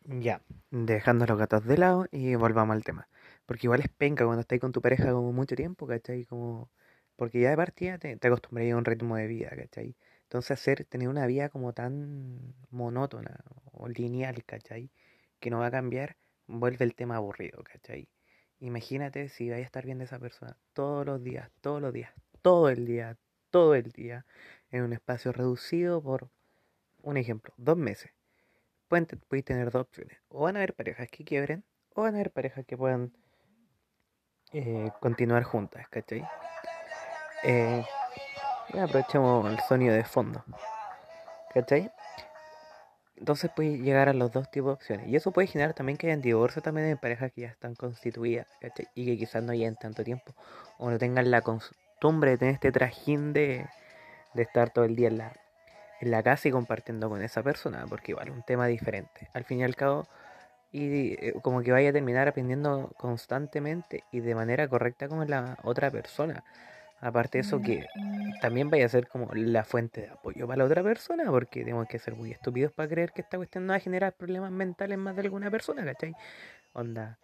Ya, 0.06 0.42
dejando 0.70 1.26
los 1.26 1.38
gatos 1.38 1.66
de 1.66 1.78
lado 1.78 2.06
y 2.12 2.36
volvamos 2.36 2.76
al 2.76 2.84
tema. 2.84 3.08
Porque 3.46 3.68
igual 3.68 3.82
es 3.82 3.90
penca 3.90 4.26
cuando 4.26 4.42
estás 4.42 4.60
con 4.60 4.72
tu 4.72 4.82
pareja 4.82 5.12
como 5.12 5.32
mucho 5.34 5.56
tiempo, 5.56 5.88
¿cachai? 5.88 6.26
Como... 6.26 6.70
Porque 7.16 7.40
ya 7.42 7.52
de 7.52 7.58
partida 7.58 7.98
te, 7.98 8.18
te 8.18 8.28
acostumbras 8.28 8.72
a 8.72 8.78
un 8.78 8.86
ritmo 8.86 9.16
de 9.16 9.28
vida, 9.28 9.50
¿cachai? 9.56 9.96
Entonces 10.34 10.60
hacer, 10.60 10.84
tener 10.86 11.10
una 11.10 11.28
vida 11.28 11.50
como 11.50 11.74
tan 11.74 12.56
monótona 12.72 13.44
o 13.72 13.88
lineal, 13.88 14.44
¿cachai? 14.46 14.90
Que 15.40 15.52
no 15.52 15.60
va 15.60 15.68
a 15.68 15.72
cambiar, 15.72 16.18
vuelve 16.48 16.86
el 16.86 16.96
tema 16.96 17.18
aburrido, 17.18 17.64
¿cachai? 17.64 18.10
Imagínate 18.60 19.30
si 19.30 19.52
vaya 19.52 19.62
a 19.62 19.66
estar 19.66 19.86
viendo 19.86 20.06
esa 20.06 20.18
persona 20.18 20.58
todos 20.74 21.06
los 21.06 21.24
días, 21.24 21.52
todos 21.62 21.84
los 21.84 21.94
días, 21.94 22.12
todo 22.42 22.70
el 22.70 22.88
día, 22.88 23.16
todo 23.52 23.76
el 23.76 23.92
día, 23.92 24.26
en 24.72 24.82
un 24.82 24.94
espacio 24.94 25.34
reducido 25.34 26.02
por, 26.02 26.32
un 27.04 27.18
ejemplo, 27.18 27.54
dos 27.58 27.78
meses. 27.78 28.12
Pueden 28.88 29.06
tener 29.06 29.70
dos 29.70 29.84
opciones. 29.84 30.18
O 30.30 30.46
van 30.46 30.56
a 30.56 30.62
haber 30.62 30.74
parejas 30.74 31.10
que 31.12 31.24
quiebren, 31.24 31.64
o 31.94 32.02
van 32.02 32.16
a 32.16 32.18
haber 32.18 32.32
parejas 32.32 32.66
que 32.66 32.76
puedan 32.76 33.16
eh, 34.52 34.90
continuar 35.00 35.44
juntas, 35.44 35.88
¿cachai? 35.90 36.24
Eh, 37.44 37.84
aprovechemos 38.80 39.52
el 39.52 39.60
sonido 39.62 39.94
de 39.94 40.04
fondo. 40.04 40.44
¿Cachai? 41.54 41.92
Entonces 43.16 43.52
puede 43.56 43.78
llegar 43.78 44.10
a 44.10 44.14
los 44.14 44.32
dos 44.32 44.50
tipos 44.52 44.70
de 44.70 44.74
opciones. 44.74 45.08
Y 45.08 45.16
eso 45.16 45.32
puede 45.32 45.48
generar 45.48 45.74
también 45.74 45.98
que 45.98 46.08
hayan 46.08 46.22
divorcio 46.22 46.62
también 46.62 46.88
en 46.88 46.98
parejas 46.98 47.32
que 47.32 47.42
ya 47.42 47.48
están 47.48 47.76
constituidas, 47.76 48.48
¿cachai? 48.60 48.88
Y 48.96 49.06
que 49.06 49.18
quizás 49.18 49.44
no 49.44 49.54
lleven 49.54 49.76
tanto 49.76 50.04
tiempo. 50.04 50.34
O 50.78 50.90
no 50.90 50.98
tengan 50.98 51.32
la 51.32 51.42
costumbre 51.42 52.32
de 52.32 52.38
tener 52.38 52.54
este 52.56 52.72
trajín 52.72 53.32
de, 53.34 53.66
de 54.34 54.42
estar 54.42 54.72
todo 54.72 54.86
el 54.86 54.96
día 54.96 55.08
en 55.08 55.20
la, 55.20 55.34
en 56.02 56.12
la 56.12 56.24
casa 56.24 56.48
y 56.48 56.52
compartiendo 56.52 57.10
con 57.10 57.22
esa 57.22 57.44
persona. 57.44 57.86
Porque 57.88 58.12
igual 58.12 58.32
un 58.32 58.44
tema 58.44 58.68
diferente. 58.68 59.30
Al 59.34 59.46
fin 59.46 59.60
y 59.60 59.64
al 59.64 59.76
cabo, 59.76 60.08
y 60.74 61.14
eh, 61.14 61.36
como 61.44 61.62
que 61.62 61.72
vaya 61.72 61.92
a 61.92 61.94
terminar 61.94 62.28
aprendiendo 62.28 62.92
constantemente 62.98 64.04
y 64.12 64.20
de 64.20 64.36
manera 64.36 64.68
correcta 64.68 65.08
con 65.08 65.30
la 65.30 65.58
otra 65.64 65.92
persona. 65.92 66.44
Aparte 67.04 67.38
de 67.38 67.42
eso, 67.42 67.62
que 67.62 67.86
también 68.40 68.70
vaya 68.70 68.86
a 68.86 68.90
ser 68.90 69.10
como 69.10 69.28
la 69.34 69.66
fuente 69.66 70.02
de 70.02 70.08
apoyo 70.08 70.48
para 70.48 70.60
la 70.60 70.64
otra 70.64 70.82
persona, 70.82 71.26
porque 71.30 71.60
tenemos 71.60 71.86
que 71.88 72.00
ser 72.00 72.16
muy 72.16 72.32
estúpidos 72.32 72.72
para 72.72 72.88
creer 72.88 73.12
que 73.12 73.22
esta 73.22 73.36
cuestión 73.36 73.68
no 73.68 73.74
va 73.74 73.78
a 73.78 73.82
generar 73.82 74.14
problemas 74.14 74.52
mentales 74.52 74.98
más 74.98 75.14
de 75.14 75.24
alguna 75.24 75.52
persona, 75.52 75.84
¿cachai? 75.84 76.16
Onda, 76.72 77.18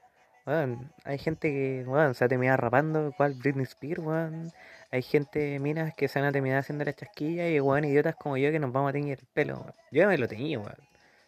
bueno, 0.46 0.90
hay 1.06 1.18
gente 1.18 1.50
que, 1.50 1.86
bueno, 1.88 2.14
se 2.14 2.26
ha 2.26 2.28
terminado 2.28 2.58
rapando, 2.58 3.14
cual 3.16 3.36
Britney 3.36 3.64
Spears, 3.64 4.00
weón. 4.00 4.52
Hay 4.92 5.02
gente, 5.02 5.58
minas, 5.60 5.94
que 5.94 6.10
se 6.10 6.20
van 6.20 6.28
a 6.28 6.32
terminar 6.34 6.60
haciendo 6.60 6.84
la 6.84 6.92
chasquilla 6.92 7.48
y, 7.48 7.62
weón, 7.62 7.86
idiotas 7.86 8.18
como 8.18 8.36
yo 8.36 8.52
que 8.52 8.60
nos 8.60 8.74
vamos 8.74 8.90
a 8.90 8.94
teñir 8.94 9.18
el 9.18 9.28
pelo, 9.28 9.60
weón. 9.60 9.74
Yo 9.92 10.02
ya 10.02 10.08
me 10.08 10.18
lo 10.18 10.28
teñí, 10.28 10.58
weón. 10.58 10.76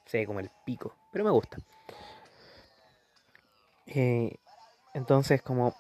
Se 0.06 0.18
ve 0.18 0.26
como 0.26 0.42
el 0.42 0.50
pico, 0.66 0.94
pero 1.14 1.24
me 1.24 1.32
gusta. 1.32 1.58
Eh, 3.86 4.36
entonces, 4.94 5.42
como 5.42 5.74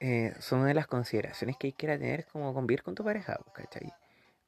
eh, 0.00 0.34
son 0.38 0.60
una 0.60 0.68
de 0.68 0.74
las 0.74 0.86
consideraciones 0.86 1.56
que 1.56 1.68
hay 1.68 1.72
que 1.72 1.86
tener 1.86 2.26
como 2.26 2.54
convivir 2.54 2.82
con 2.82 2.94
tu 2.94 3.04
pareja, 3.04 3.38
¿cachai? 3.52 3.92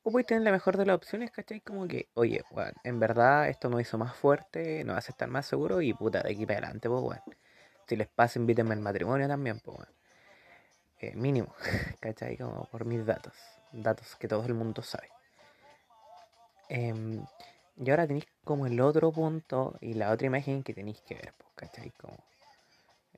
O 0.03 0.11
puedes 0.11 0.27
tener 0.27 0.43
la 0.43 0.53
mejor 0.53 0.77
de 0.77 0.87
las 0.87 0.97
opciones, 0.97 1.31
¿cachai? 1.31 1.61
Como 1.61 1.87
que, 1.89 2.09
oye, 2.15 2.43
bueno, 2.51 2.73
en 2.85 3.01
verdad 3.01 3.49
esto 3.49 3.69
me 3.69 3.83
hizo 3.83 3.99
más 3.99 4.15
fuerte, 4.17 4.85
no 4.85 4.95
hace 4.95 5.13
estar 5.13 5.29
más 5.29 5.47
seguro 5.47 5.83
y 5.83 5.93
puta, 5.93 6.23
de 6.23 6.31
aquí 6.33 6.47
para 6.47 6.59
adelante, 6.59 6.89
pues, 6.89 7.03
bueno. 7.03 7.23
Si 7.87 7.97
les 7.97 8.09
pasa, 8.09 8.39
invítenme 8.39 8.75
al 8.75 8.81
matrimonio 8.81 9.27
también, 9.29 9.61
pues, 9.61 9.77
bueno. 9.77 9.93
Eh, 11.01 11.15
mínimo, 11.17 11.55
¿cachai? 12.01 12.37
Como 12.37 12.65
por 12.67 12.85
mis 12.85 13.05
datos, 13.05 13.35
datos 13.73 14.17
que 14.17 14.29
todo 14.29 14.45
el 14.47 14.55
mundo 14.55 14.83
sabe. 14.83 15.09
Eh, 16.69 17.21
y 17.77 17.91
ahora 17.91 18.07
tenéis 18.07 18.27
como 18.45 18.67
el 18.67 18.81
otro 18.81 19.11
punto 19.11 19.77
y 19.81 19.95
la 19.95 20.11
otra 20.13 20.27
imagen 20.27 20.63
que 20.63 20.75
tenéis 20.75 21.01
que 21.03 21.15
ver, 21.15 21.35
pues, 21.37 21.51
¿cachai? 21.57 21.91
Como... 21.93 22.17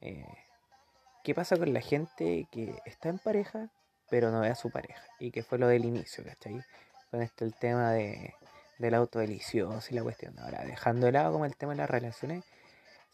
Eh, 0.00 0.24
¿Qué 1.22 1.36
pasa 1.36 1.56
con 1.56 1.72
la 1.72 1.80
gente 1.80 2.48
que 2.50 2.74
está 2.84 3.08
en 3.08 3.18
pareja, 3.18 3.68
pero 4.10 4.32
no 4.32 4.40
ve 4.40 4.48
a 4.48 4.56
su 4.56 4.70
pareja? 4.70 5.02
Y 5.20 5.30
que 5.30 5.44
fue 5.44 5.56
lo 5.56 5.68
del 5.68 5.84
inicio, 5.84 6.24
¿cachai? 6.24 6.60
Con 7.12 7.22
este 7.22 7.44
el 7.44 7.54
tema 7.54 7.92
de, 7.92 8.34
del 8.78 8.94
auto 8.94 9.20
delicioso 9.20 9.86
y 9.90 9.94
la 9.94 10.02
cuestión. 10.02 10.36
Ahora, 10.40 10.64
dejando 10.64 11.06
de 11.06 11.12
lado 11.12 11.32
como 11.32 11.44
el 11.44 11.56
tema 11.56 11.74
de 11.74 11.78
las 11.78 11.90
relaciones 11.90 12.44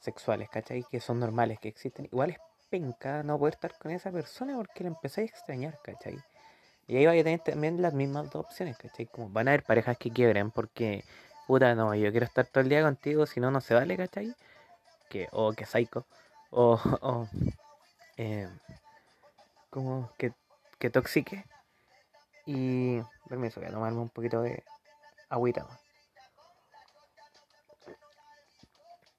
sexuales, 0.01 0.49
¿cachai? 0.49 0.85
Que 0.91 1.01
son 1.01 1.21
normales, 1.21 1.59
que 1.61 1.69
existen. 1.69 2.07
Igual 2.07 2.31
es 2.31 2.39
penca 2.71 3.23
no 3.23 3.39
poder 3.39 3.55
estar 3.55 3.77
con 3.79 3.91
esa 3.91 4.11
persona 4.11 4.57
porque 4.57 4.85
la 4.85 4.89
empezáis 4.89 5.31
a 5.31 5.37
extrañar, 5.37 5.79
¿cachai? 5.83 6.19
Y 6.87 6.97
ahí 6.97 7.05
vais 7.05 7.21
a 7.21 7.25
tener 7.25 7.41
también 7.41 7.83
las 7.83 7.93
mismas 7.93 8.31
dos 8.31 8.47
opciones, 8.47 8.79
¿cachai? 8.79 9.05
Como 9.07 9.29
van 9.29 9.49
a 9.49 9.51
haber 9.51 9.65
parejas 9.65 9.99
que 9.99 10.11
quiebren 10.11 10.51
porque, 10.51 11.05
puta, 11.47 11.75
no, 11.75 11.95
yo 11.95 12.11
quiero 12.11 12.25
estar 12.25 12.47
todo 12.47 12.63
el 12.63 12.71
día 12.71 12.83
contigo, 12.83 13.27
si 13.27 13.41
no, 13.41 13.51
no 13.51 13.61
se 13.61 13.75
vale, 13.75 13.99
¿cachai? 13.99 14.35
Que, 15.11 15.29
o 15.33 15.53
que 15.53 15.67
psycho, 15.67 16.07
o 16.51 16.79
eh, 18.19 18.49
como 19.71 20.13
que, 20.19 20.33
que 20.79 20.91
toxique. 20.91 21.45
Y, 22.47 23.01
permiso, 23.29 23.61
voy 23.61 23.69
a 23.69 23.73
tomarme 23.73 24.01
un 24.01 24.09
poquito 24.11 24.43
de 24.43 24.63
agüita. 25.29 25.67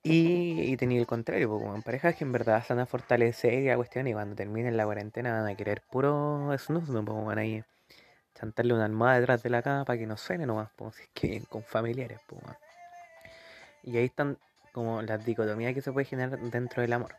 Y, 0.03 0.61
y 0.71 0.77
tenía 0.77 0.99
el 0.99 1.07
contrario, 1.07 1.49
porque 1.49 1.65
en 1.65 1.83
parejas 1.83 2.15
que 2.15 2.23
en 2.23 2.31
verdad 2.31 2.63
se 2.63 2.73
van 2.73 2.81
a 2.81 2.85
fortalecer 2.85 3.53
y 3.53 3.67
la 3.67 3.75
cuestión, 3.75 4.07
y 4.07 4.13
cuando 4.13 4.35
terminen 4.35 4.77
la 4.77 4.85
cuarentena 4.85 5.33
van 5.33 5.47
a 5.47 5.55
querer 5.55 5.81
puro 5.91 6.55
snooze, 6.57 6.91
no 6.91 7.03
van 7.03 7.37
a 7.37 7.45
ir 7.45 7.65
chantarle 8.39 8.73
una 8.73 8.85
almohada 8.85 9.19
detrás 9.19 9.43
de 9.43 9.49
la 9.49 9.61
cama 9.61 9.85
para 9.85 9.99
que 9.99 10.07
no 10.07 10.15
suene 10.15 10.45
nomás, 10.45 10.69
como 10.77 10.91
si 10.91 11.03
es 11.03 11.09
que 11.13 11.41
con 11.49 11.63
familiares, 11.63 12.19
pues. 12.27 12.41
Y 13.83 13.97
ahí 13.97 14.05
están 14.05 14.37
como 14.71 15.01
las 15.01 15.25
dicotomías 15.25 15.73
que 15.73 15.81
se 15.81 15.91
puede 15.91 16.05
generar 16.05 16.39
dentro 16.39 16.81
del 16.81 16.93
amor. 16.93 17.15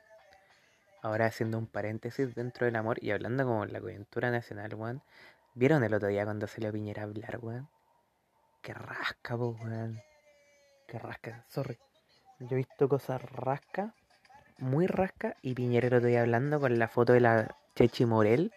Ahora 1.02 1.26
haciendo 1.26 1.57
un 1.57 1.66
paréntesis 1.66 2.35
dentro 2.35 2.66
del 2.66 2.76
amor 2.76 2.99
y 3.02 3.11
hablando 3.11 3.45
como 3.45 3.64
la 3.64 3.80
coyuntura 3.80 4.30
nacional, 4.30 4.75
weón. 4.75 5.02
¿Vieron 5.54 5.83
el 5.83 5.95
otro 5.95 6.09
día 6.09 6.25
cuando 6.25 6.47
se 6.47 6.61
le 6.61 6.71
Piñera 6.71 7.02
a 7.02 7.07
hablar, 7.07 7.38
weón? 7.40 7.69
Que 8.62 8.75
rasca, 8.75 9.35
weón. 9.35 10.00
Que 10.87 10.99
rasca, 10.99 11.45
sorry. 11.49 11.78
Yo 12.38 12.49
he 12.50 12.57
visto 12.57 12.88
cosas 12.88 13.23
rasca, 13.33 13.95
muy 14.59 14.87
rasca, 14.87 15.37
y 15.42 15.54
Piñera 15.54 15.88
el 15.88 15.95
otro 15.95 16.09
día 16.09 16.21
hablando 16.21 16.61
con 16.61 16.78
la 16.78 16.88
foto 16.88 17.12
de 17.14 17.21
la 17.21 17.57
Chechi 17.75 18.04
Morel 18.04 18.52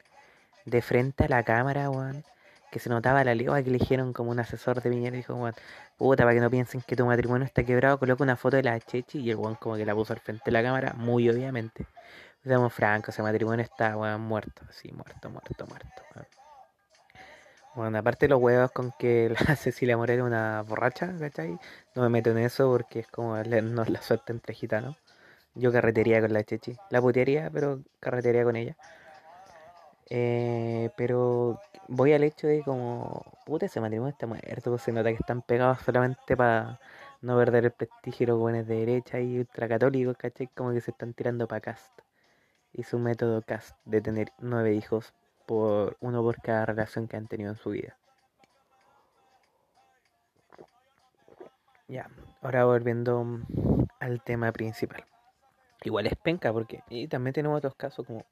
de 0.65 0.81
frente 0.81 1.25
a 1.25 1.29
la 1.29 1.43
cámara, 1.43 1.89
weón. 1.89 2.23
Que 2.71 2.79
se 2.79 2.89
notaba 2.89 3.23
la 3.23 3.35
lengua 3.35 3.61
que 3.63 3.69
eligieron 3.69 4.13
como 4.13 4.31
un 4.31 4.39
asesor 4.39 4.81
de 4.81 4.89
Piñera. 4.89 5.15
Dijo, 5.15 5.35
weón, 5.35 5.53
puta, 5.97 6.23
para 6.23 6.35
que 6.35 6.41
no 6.41 6.49
piensen 6.49 6.81
que 6.81 6.95
tu 6.95 7.05
matrimonio 7.05 7.45
está 7.45 7.63
quebrado, 7.63 7.99
coloca 7.99 8.23
una 8.23 8.35
foto 8.35 8.57
de 8.57 8.63
la 8.63 8.79
Chechi 8.79 9.19
y 9.19 9.31
el 9.31 9.37
weón 9.37 9.55
como 9.55 9.77
que 9.77 9.85
la 9.85 9.95
puso 9.95 10.11
al 10.11 10.19
frente 10.19 10.43
de 10.45 10.51
la 10.51 10.61
cámara, 10.61 10.93
muy 10.97 11.29
obviamente. 11.29 11.85
Seamos 12.43 12.73
francos, 12.73 13.15
ese 13.15 13.23
matrimonio 13.23 13.63
está, 13.63 13.95
weón, 13.95 14.21
muerto. 14.21 14.63
Sí, 14.69 14.91
muerto, 14.91 15.29
muerto, 15.29 15.65
muerto, 15.65 16.01
weón. 16.13 16.27
Bueno, 17.75 17.97
aparte 17.97 18.25
de 18.25 18.29
los 18.29 18.41
huevos 18.41 18.71
con 18.71 18.91
que 18.99 19.29
la 19.29 19.55
Cecilia 19.55 19.97
Morel 19.97 20.19
es 20.19 20.25
una 20.25 20.61
borracha, 20.63 21.11
¿cachai? 21.17 21.57
No 21.95 22.03
me 22.03 22.09
meto 22.09 22.31
en 22.31 22.39
eso 22.39 22.69
porque 22.69 22.99
es 22.99 23.07
como 23.07 23.37
leernos 23.37 23.89
la 23.89 24.01
suerte 24.01 24.33
entre 24.33 24.53
gitanos. 24.53 24.97
Yo 25.55 25.71
carretería 25.71 26.21
con 26.21 26.33
la 26.33 26.43
Chechi. 26.43 26.77
La 26.89 27.01
putearía, 27.01 27.49
pero 27.51 27.79
carretería 27.99 28.43
con 28.43 28.55
ella. 28.57 28.75
Eh, 30.09 30.89
pero 30.97 31.59
voy 31.87 32.13
al 32.13 32.23
hecho 32.23 32.47
de 32.47 32.61
como, 32.63 33.23
puta, 33.45 33.65
ese 33.67 33.79
matrimonio 33.81 34.11
está 34.11 34.27
muerto. 34.27 34.69
Pues 34.71 34.81
se 34.83 34.91
nota 34.91 35.09
que 35.09 35.15
están 35.15 35.41
pegados 35.41 35.79
solamente 35.79 36.35
para 36.37 36.79
no 37.21 37.37
perder 37.37 37.65
el 37.65 37.71
prestigio 37.71 38.27
los 38.27 38.39
buenos 38.39 38.67
de 38.67 38.75
derecha 38.75 39.19
y 39.19 39.39
ultracatólicos, 39.39 40.17
¿cachai? 40.17 40.47
Como 40.55 40.73
que 40.73 40.81
se 40.81 40.91
están 40.91 41.13
tirando 41.13 41.47
para 41.47 41.61
cast. 41.61 42.03
Y 42.73 42.83
su 42.83 42.99
método 42.99 43.41
cast 43.41 43.77
de 43.85 44.01
tener 44.01 44.31
nueve 44.39 44.73
hijos 44.73 45.13
por 45.45 45.97
uno 45.99 46.21
por 46.23 46.41
cada 46.41 46.65
relación 46.65 47.07
que 47.07 47.17
han 47.17 47.27
tenido 47.27 47.51
en 47.51 47.57
su 47.57 47.71
vida. 47.71 47.97
Ya, 51.87 52.09
ahora 52.41 52.65
volviendo 52.65 53.25
al 53.99 54.21
tema 54.23 54.51
principal. 54.51 55.05
Igual 55.83 56.07
es 56.07 56.15
penca 56.15 56.51
porque 56.53 56.81
y 56.89 57.07
también 57.07 57.33
tenemos 57.33 57.57
otros 57.57 57.75
casos 57.75 58.05
como 58.05 58.25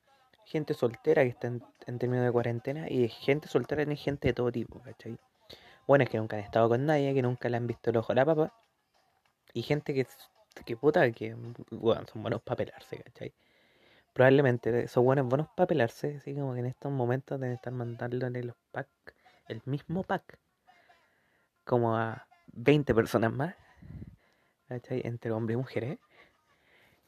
gente 0.45 0.73
soltera 0.73 1.23
que 1.23 1.29
está 1.29 1.47
en, 1.47 1.99
términos 1.99 2.25
de 2.25 2.31
cuarentena 2.31 2.89
y 2.89 3.07
gente 3.09 3.47
soltera 3.47 3.85
ni 3.85 3.95
gente 3.95 4.29
de 4.29 4.33
todo 4.33 4.51
tipo, 4.51 4.79
¿cachai? 4.81 5.17
Bueno, 5.87 6.03
es 6.03 6.09
que 6.09 6.17
nunca 6.17 6.37
han 6.37 6.43
estado 6.43 6.69
con 6.69 6.85
nadie, 6.85 7.13
que 7.13 7.21
nunca 7.21 7.49
le 7.49 7.57
han 7.57 7.67
visto 7.67 7.89
el 7.89 7.97
ojo 7.97 8.11
a 8.11 8.15
la 8.15 8.25
papa. 8.25 8.53
Y 9.53 9.63
gente 9.63 9.93
que, 9.93 10.07
que 10.65 10.77
puta, 10.77 11.11
que 11.11 11.35
bueno, 11.71 12.05
son 12.11 12.21
buenos 12.21 12.41
para 12.41 12.57
pelarse, 12.57 12.97
¿cachai? 12.97 13.33
Probablemente 14.13 14.83
esos 14.83 15.03
buenos 15.03 15.27
buenos 15.27 15.47
para 15.55 15.67
pelarse, 15.67 16.17
así 16.17 16.33
como 16.35 16.53
que 16.53 16.59
en 16.59 16.65
estos 16.67 16.91
momentos 16.91 17.39
deben 17.39 17.55
estar 17.55 17.73
mandándole 17.73 18.43
los 18.43 18.55
packs, 18.71 19.15
el 19.47 19.61
mismo 19.65 20.03
pack, 20.03 20.39
como 21.63 21.97
a 21.97 22.27
20 22.53 22.93
personas 22.93 23.31
más, 23.31 23.55
¿cachai? 24.67 25.01
Entre 25.05 25.31
hombres 25.31 25.55
y 25.55 25.57
mujeres. 25.57 25.99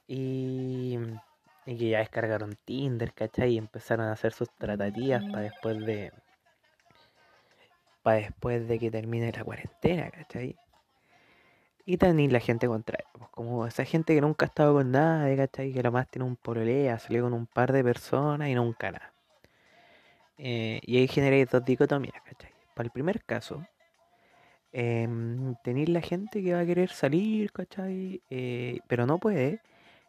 Y, 0.07 0.99
y 1.65 1.77
que 1.77 1.89
ya 1.89 1.99
descargaron 1.99 2.57
Tinder, 2.65 3.13
¿cachai? 3.13 3.53
Y 3.53 3.57
empezaron 3.57 4.07
a 4.07 4.13
hacer 4.13 4.33
sus 4.33 4.49
tratativas 4.57 5.23
para 5.25 5.41
después 5.41 5.85
de. 5.85 6.11
Para 8.01 8.17
después 8.17 8.67
de 8.67 8.79
que 8.79 8.91
termine 8.91 9.31
la 9.31 9.43
cuarentena, 9.43 10.11
¿cachai? 10.11 10.57
Y 11.85 11.97
también 11.97 12.31
la 12.31 12.39
gente 12.39 12.67
contraria, 12.67 13.05
pues 13.13 13.29
como 13.31 13.67
esa 13.67 13.83
gente 13.85 14.15
que 14.15 14.21
nunca 14.21 14.45
ha 14.45 14.47
estado 14.47 14.73
con 14.73 14.91
nadie, 14.91 15.35
¿cachai? 15.35 15.73
Que 15.73 15.83
lo 15.83 15.91
más 15.91 16.07
tiene 16.09 16.25
un 16.25 16.37
pololea, 16.37 16.97
salió 16.99 17.23
con 17.23 17.33
un 17.33 17.45
par 17.45 17.73
de 17.73 17.83
personas 17.83 18.49
y 18.49 18.55
nunca 18.55 18.91
nada. 18.91 19.13
Eh, 20.37 20.79
y 20.83 20.97
ahí 20.97 21.07
generé 21.07 21.45
dos 21.45 21.63
dicotomías, 21.65 22.21
¿cachai? 22.23 22.51
Para 22.73 22.87
el 22.87 22.91
primer 22.91 23.23
caso, 23.23 23.65
eh, 24.71 25.07
tenéis 25.63 25.89
la 25.89 26.01
gente 26.01 26.43
que 26.43 26.53
va 26.53 26.61
a 26.61 26.65
querer 26.65 26.89
salir, 26.89 27.51
¿cachai? 27.51 28.21
Eh, 28.29 28.79
pero 28.87 29.05
no 29.05 29.19
puede, 29.19 29.61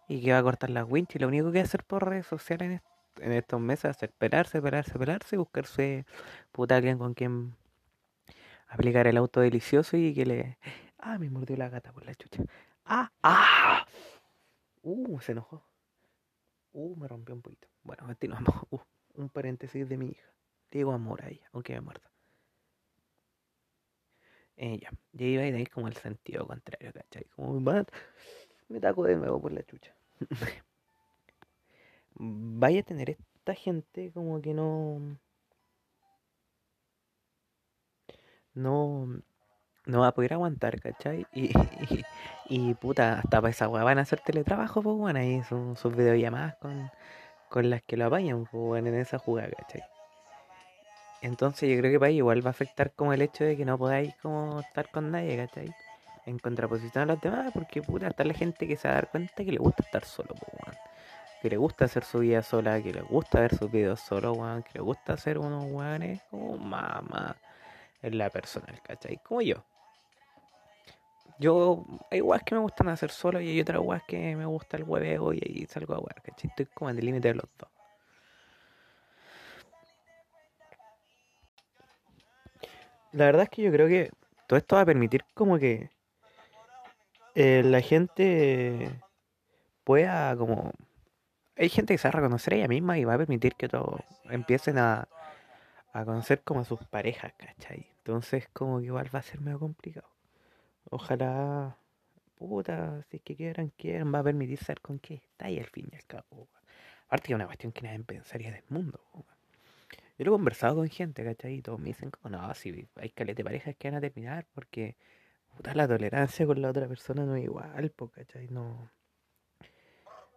y 0.08 0.22
que 0.22 0.32
va 0.32 0.38
a 0.38 0.42
cortar 0.42 0.70
las 0.70 0.88
winches, 0.88 1.20
lo 1.20 1.28
único 1.28 1.52
que 1.52 1.58
va 1.58 1.62
a 1.62 1.64
hacer 1.64 1.84
por 1.84 2.08
redes 2.08 2.26
sociales 2.26 2.82
en, 3.20 3.32
estos 3.32 3.60
meses 3.60 3.96
es 3.96 4.02
esperarse, 4.04 4.58
esperarse, 4.58 4.92
esperarse, 4.92 5.36
buscarse 5.36 6.06
puta 6.52 6.76
alguien 6.76 6.98
con 6.98 7.14
quien 7.14 7.54
aplicar 8.68 9.06
el 9.06 9.16
auto 9.16 9.40
delicioso 9.40 9.96
y 9.96 10.14
que 10.14 10.26
le 10.26 10.58
Ah, 11.06 11.18
me 11.18 11.28
mordió 11.28 11.54
la 11.58 11.68
gata 11.68 11.92
por 11.92 12.06
la 12.06 12.14
chucha. 12.14 12.42
Ah, 12.86 13.12
ah. 13.22 13.86
Uh, 14.82 15.20
se 15.20 15.32
enojó. 15.32 15.62
Uh, 16.72 16.96
me 16.96 17.06
rompió 17.06 17.34
un 17.34 17.42
poquito. 17.42 17.68
Bueno, 17.82 18.04
continuamos. 18.06 18.54
Uh, 18.70 18.80
un 19.16 19.28
paréntesis 19.28 19.86
de 19.86 19.98
mi 19.98 20.06
hija. 20.08 20.32
Digo 20.70 20.92
amor 20.92 21.22
a 21.22 21.28
ella, 21.28 21.46
aunque 21.52 21.74
me 21.74 21.82
muerda. 21.82 22.10
Eh, 24.56 24.78
ya, 24.80 24.90
ya 25.12 25.26
iba 25.26 25.42
a 25.42 25.46
ir 25.46 25.70
como 25.70 25.88
el 25.88 25.94
sentido 25.94 26.46
contrario, 26.46 26.90
¿cachai? 26.92 27.24
Como 27.36 27.60
me, 27.60 27.84
me 28.68 28.80
taco 28.80 29.04
de 29.04 29.16
nuevo 29.16 29.40
por 29.42 29.52
la 29.52 29.62
chucha. 29.62 29.94
Vaya 32.14 32.80
a 32.80 32.82
tener 32.82 33.10
esta 33.10 33.54
gente 33.54 34.10
como 34.12 34.40
que 34.40 34.54
no. 34.54 35.18
No 38.54 39.22
no 39.86 40.00
va 40.00 40.08
a 40.08 40.14
poder 40.14 40.34
aguantar, 40.34 40.80
¿cachai? 40.80 41.26
Y, 41.34 42.68
y, 42.70 42.74
puta, 42.74 43.18
hasta 43.18 43.40
para 43.40 43.50
esa 43.50 43.68
weá 43.68 43.84
van 43.84 43.98
a 43.98 44.02
hacer 44.02 44.20
teletrabajo, 44.20 44.82
pues 44.82 44.96
bueno, 44.96 45.18
ahí 45.18 45.42
son 45.44 45.76
sus 45.76 45.96
videollamadas 45.96 46.56
con, 46.56 46.90
con 47.48 47.70
las 47.70 47.82
que 47.82 47.96
lo 47.96 48.06
apañan, 48.06 48.46
pues 48.50 48.62
bueno, 48.62 48.88
en 48.88 48.96
esa 48.96 49.18
jugada, 49.18 49.48
¿cachai? 49.50 49.82
Entonces 51.22 51.70
yo 51.70 51.78
creo 51.78 51.90
que 51.90 51.98
para 51.98 52.10
ahí 52.10 52.16
igual 52.18 52.44
va 52.44 52.50
a 52.50 52.52
afectar 52.52 52.92
como 52.92 53.14
el 53.14 53.22
hecho 53.22 53.44
de 53.44 53.56
que 53.56 53.64
no 53.64 53.78
podáis 53.78 54.14
como 54.16 54.60
estar 54.60 54.90
con 54.90 55.10
nadie, 55.10 55.36
¿cachai? 55.38 55.74
En 56.26 56.38
contraposición 56.38 57.04
a 57.04 57.14
los 57.14 57.20
demás, 57.20 57.50
porque 57.54 57.80
puta, 57.82 58.08
está 58.08 58.24
la 58.24 58.34
gente 58.34 58.68
que 58.68 58.76
se 58.76 58.88
va 58.88 58.92
a 58.92 58.96
dar 58.96 59.10
cuenta 59.10 59.44
que 59.44 59.52
le 59.52 59.58
gusta 59.58 59.82
estar 59.84 60.04
solo, 60.04 60.34
pues 60.34 60.50
bueno. 60.52 60.78
Que 61.40 61.48
le 61.50 61.56
gusta 61.56 61.86
hacer 61.86 62.04
su 62.04 62.18
vida 62.18 62.42
sola, 62.42 62.82
que 62.82 62.92
le 62.92 63.02
gusta 63.02 63.40
ver 63.40 63.56
sus 63.56 63.70
videos 63.70 64.00
solo, 64.00 64.32
weón, 64.32 64.62
que 64.64 64.72
le 64.74 64.80
gusta 64.80 65.14
hacer 65.14 65.38
unos 65.38 65.64
weones 65.64 66.20
como 66.30 66.58
mamá 66.58 67.36
en 68.02 68.18
la 68.18 68.28
personal, 68.30 68.80
¿cachai? 68.82 69.18
Como 69.18 69.40
yo. 69.40 69.64
Yo, 71.38 71.84
hay 72.10 72.20
weas 72.20 72.42
que 72.44 72.54
me 72.54 72.60
gustan 72.60 72.88
hacer 72.88 73.10
solo 73.10 73.40
y 73.40 73.48
hay 73.48 73.60
otras 73.60 73.80
weas 73.82 74.02
que 74.04 74.36
me 74.36 74.46
gusta 74.46 74.76
el 74.76 74.84
hueveo 74.84 75.32
y 75.32 75.38
ahí 75.38 75.66
salgo 75.66 75.94
a 75.94 75.98
wear, 75.98 76.22
¿cachai? 76.22 76.48
Estoy 76.50 76.66
como 76.66 76.90
en 76.90 76.98
el 76.98 77.04
límite 77.04 77.28
de 77.28 77.34
los 77.34 77.48
dos. 77.58 77.68
La 83.12 83.26
verdad 83.26 83.44
es 83.44 83.48
que 83.50 83.62
yo 83.62 83.72
creo 83.72 83.88
que 83.88 84.10
todo 84.46 84.58
esto 84.58 84.76
va 84.76 84.82
a 84.82 84.86
permitir 84.86 85.24
como 85.34 85.58
que 85.58 85.90
eh, 87.34 87.62
la 87.64 87.80
gente 87.80 89.00
pueda 89.84 90.36
como... 90.36 90.72
Hay 91.56 91.68
gente 91.68 91.94
que 91.94 91.98
se 91.98 92.08
va 92.08 92.10
a 92.10 92.20
reconocer 92.20 92.54
ella 92.54 92.68
misma 92.68 92.98
y 92.98 93.04
va 93.04 93.14
a 93.14 93.18
permitir 93.18 93.54
que 93.54 93.68
todos 93.68 94.00
empiecen 94.24 94.78
a, 94.78 95.08
a 95.92 96.04
conocer 96.04 96.42
como 96.42 96.60
a 96.60 96.64
sus 96.64 96.84
parejas, 96.86 97.32
¿cachai? 97.38 97.86
Entonces 97.98 98.48
como 98.52 98.80
que 98.80 98.86
igual 98.86 99.14
va 99.14 99.20
a 99.20 99.22
ser 99.22 99.40
medio 99.40 99.60
complicado. 99.60 100.13
Ojalá, 100.94 101.76
puta, 102.36 103.02
si 103.10 103.16
es 103.16 103.22
que 103.24 103.34
quieran, 103.34 103.70
quieran, 103.70 104.14
va 104.14 104.20
a 104.20 104.22
permitir 104.22 104.58
saber 104.58 104.80
con 104.80 105.00
qué 105.00 105.14
está 105.14 105.50
y 105.50 105.58
al 105.58 105.66
fin 105.66 105.88
y 105.90 105.96
al 105.96 106.04
cabo. 106.04 106.46
Aparte 107.06 107.32
es 107.32 107.34
una 107.34 107.46
cuestión 107.46 107.72
que 107.72 107.82
nadie 107.82 107.98
pensaría 108.04 108.52
del 108.52 108.62
mundo. 108.68 109.00
Yo 110.16 110.24
lo 110.24 110.30
he 110.30 110.36
conversado 110.36 110.76
con 110.76 110.88
gente, 110.88 111.24
¿cachai? 111.24 111.54
Y 111.54 111.62
todos 111.62 111.80
me 111.80 111.86
dicen 111.86 112.12
como, 112.12 112.36
no, 112.36 112.54
si 112.54 112.88
hay 112.94 113.10
caleta 113.10 113.38
de 113.38 113.44
parejas 113.44 113.74
que 113.76 113.90
van 113.90 113.98
a 113.98 114.00
terminar 114.00 114.46
porque, 114.54 114.96
puta, 115.56 115.74
la 115.74 115.88
tolerancia 115.88 116.46
con 116.46 116.62
la 116.62 116.70
otra 116.70 116.86
persona 116.86 117.24
no 117.24 117.34
es 117.34 117.42
igual, 117.42 117.92
¿cachai? 118.14 118.46
No, 118.50 118.88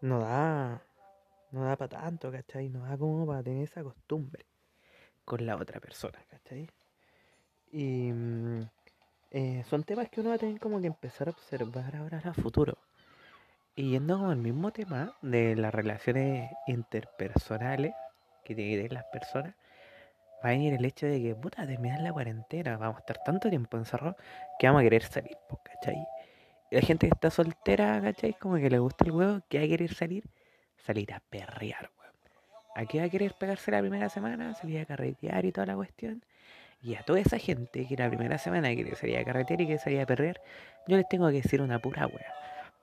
no 0.02 0.22
da, 0.22 0.82
no 1.52 1.66
da 1.66 1.76
para 1.76 2.02
tanto, 2.02 2.32
¿cachai? 2.32 2.70
No 2.70 2.80
da 2.80 2.98
como 2.98 3.28
para 3.28 3.44
tener 3.44 3.66
esa 3.66 3.84
costumbre 3.84 4.48
con 5.24 5.46
la 5.46 5.56
otra 5.56 5.80
persona, 5.80 6.18
¿cachai? 6.32 6.68
Y 7.72 8.12
mm, 8.12 8.68
eh, 9.38 9.64
son 9.70 9.84
temas 9.84 10.10
que 10.10 10.20
uno 10.20 10.30
va 10.30 10.36
a 10.36 10.40
tener 10.40 10.60
como 10.60 10.82
que 10.82 10.88
empezar 10.88 11.28
a 11.28 11.32
observar 11.32 11.96
ahora 11.96 12.20
a 12.26 12.34
futuro. 12.34 12.76
Y 13.76 13.92
yendo 13.92 14.18
con 14.18 14.32
el 14.32 14.38
mismo 14.38 14.72
tema 14.72 15.14
de 15.22 15.56
las 15.56 15.72
relaciones 15.72 16.50
interpersonales 16.66 17.94
que 18.44 18.56
tienen 18.56 18.92
las 18.92 19.04
personas, 19.06 19.54
va 20.44 20.50
a 20.50 20.54
venir 20.54 20.74
el 20.74 20.84
hecho 20.86 21.06
de 21.06 21.22
que, 21.22 21.36
puta, 21.36 21.68
terminar 21.68 22.00
la 22.02 22.12
cuarentena, 22.12 22.78
vamos 22.78 22.96
a 22.96 23.00
estar 23.02 23.20
tanto 23.24 23.48
tiempo 23.48 23.78
encerrados 23.78 24.16
que 24.58 24.66
vamos 24.66 24.80
a 24.80 24.84
querer 24.84 25.04
salir, 25.04 25.38
¿cachai? 25.64 26.04
Y 26.72 26.76
la 26.76 26.82
gente 26.82 27.08
que 27.08 27.14
está 27.14 27.30
soltera, 27.30 28.02
¿cachai? 28.02 28.34
Como 28.34 28.56
que 28.56 28.72
le 28.72 28.80
gusta 28.80 29.06
el 29.06 29.12
huevo, 29.12 29.42
que 29.48 29.60
va 29.60 29.66
a 29.66 29.68
querer 29.68 29.94
salir, 29.94 30.24
salir 30.78 31.14
a 31.14 31.20
perrear, 31.20 31.92
weón. 32.00 32.14
¿A 32.76 32.86
qué 32.88 33.02
va 33.02 33.06
a 33.06 33.10
querer 33.10 33.36
pegarse 33.36 33.70
la 33.70 33.82
primera 33.82 34.10
semana? 34.10 34.56
Salir 34.56 34.80
a 34.80 34.86
carretear 34.86 35.46
y 35.46 35.52
toda 35.52 35.68
la 35.68 35.76
cuestión. 35.76 36.24
Y 36.82 36.96
a 36.96 37.04
toda 37.04 37.20
esa 37.20 37.38
gente 37.38 37.88
que 37.88 37.96
la 37.96 38.08
primera 38.08 38.38
semana 38.38 38.74
quiere 38.74 38.96
salir 38.96 39.18
a 39.18 39.26
carretear 39.26 39.62
y 39.62 39.68
que 39.68 39.78
salía 39.78 40.04
a 40.04 40.06
perrear, 40.06 40.40
yo 40.88 40.98
les 40.98 41.08
tengo 41.10 41.28
que 41.28 41.42
decir 41.42 41.62
una 41.62 41.80
pura 41.80 42.08
wea 42.08 42.34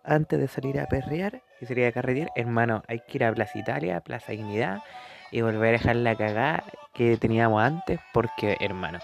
antes 0.04 0.38
de 0.38 0.48
salir 0.48 0.78
a 0.78 0.86
perrear 0.86 1.42
y 1.60 1.66
salir 1.66 1.86
a 1.86 1.92
carretear, 1.92 2.30
hermano, 2.36 2.82
hay 2.88 3.00
que 3.00 3.18
ir 3.18 3.24
a 3.24 3.32
Plaza 3.32 3.58
Italia, 3.58 4.00
Plaza 4.00 4.32
Dignidad 4.32 4.82
y 5.30 5.40
volver 5.40 5.70
a 5.70 5.78
dejar 5.78 5.96
la 5.96 6.14
cagada 6.14 6.62
que 6.92 7.16
teníamos 7.16 7.62
antes, 7.62 7.98
porque, 8.12 8.56
hermano, 8.60 9.00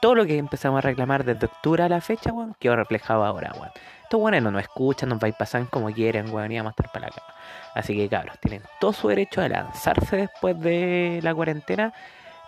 todo 0.00 0.14
lo 0.14 0.26
que 0.26 0.38
empezamos 0.38 0.78
a 0.78 0.80
reclamar 0.80 1.24
desde 1.24 1.46
octubre 1.46 1.82
a 1.82 1.88
la 1.88 2.00
fecha, 2.00 2.32
weón, 2.32 2.56
quedó 2.58 2.76
reflejado 2.76 3.24
ahora, 3.24 3.52
weón. 3.54 3.70
Estos 4.02 4.20
weones 4.20 4.42
no 4.42 4.50
nos 4.50 4.62
escuchan, 4.62 5.10
nos 5.10 5.20
pasando 5.34 5.68
como 5.70 5.92
quieren, 5.92 6.32
weón, 6.32 6.50
y 6.50 6.56
vamos 6.56 6.70
a 6.70 6.72
estar 6.72 6.90
para 6.92 7.08
la 7.08 7.14
cama. 7.14 7.34
Así 7.74 7.94
que, 7.94 8.08
cabros, 8.08 8.38
tienen 8.40 8.62
todo 8.80 8.92
su 8.92 9.08
derecho 9.08 9.42
a 9.42 9.48
lanzarse 9.48 10.16
después 10.16 10.58
de 10.60 11.20
la 11.22 11.34
cuarentena, 11.34 11.92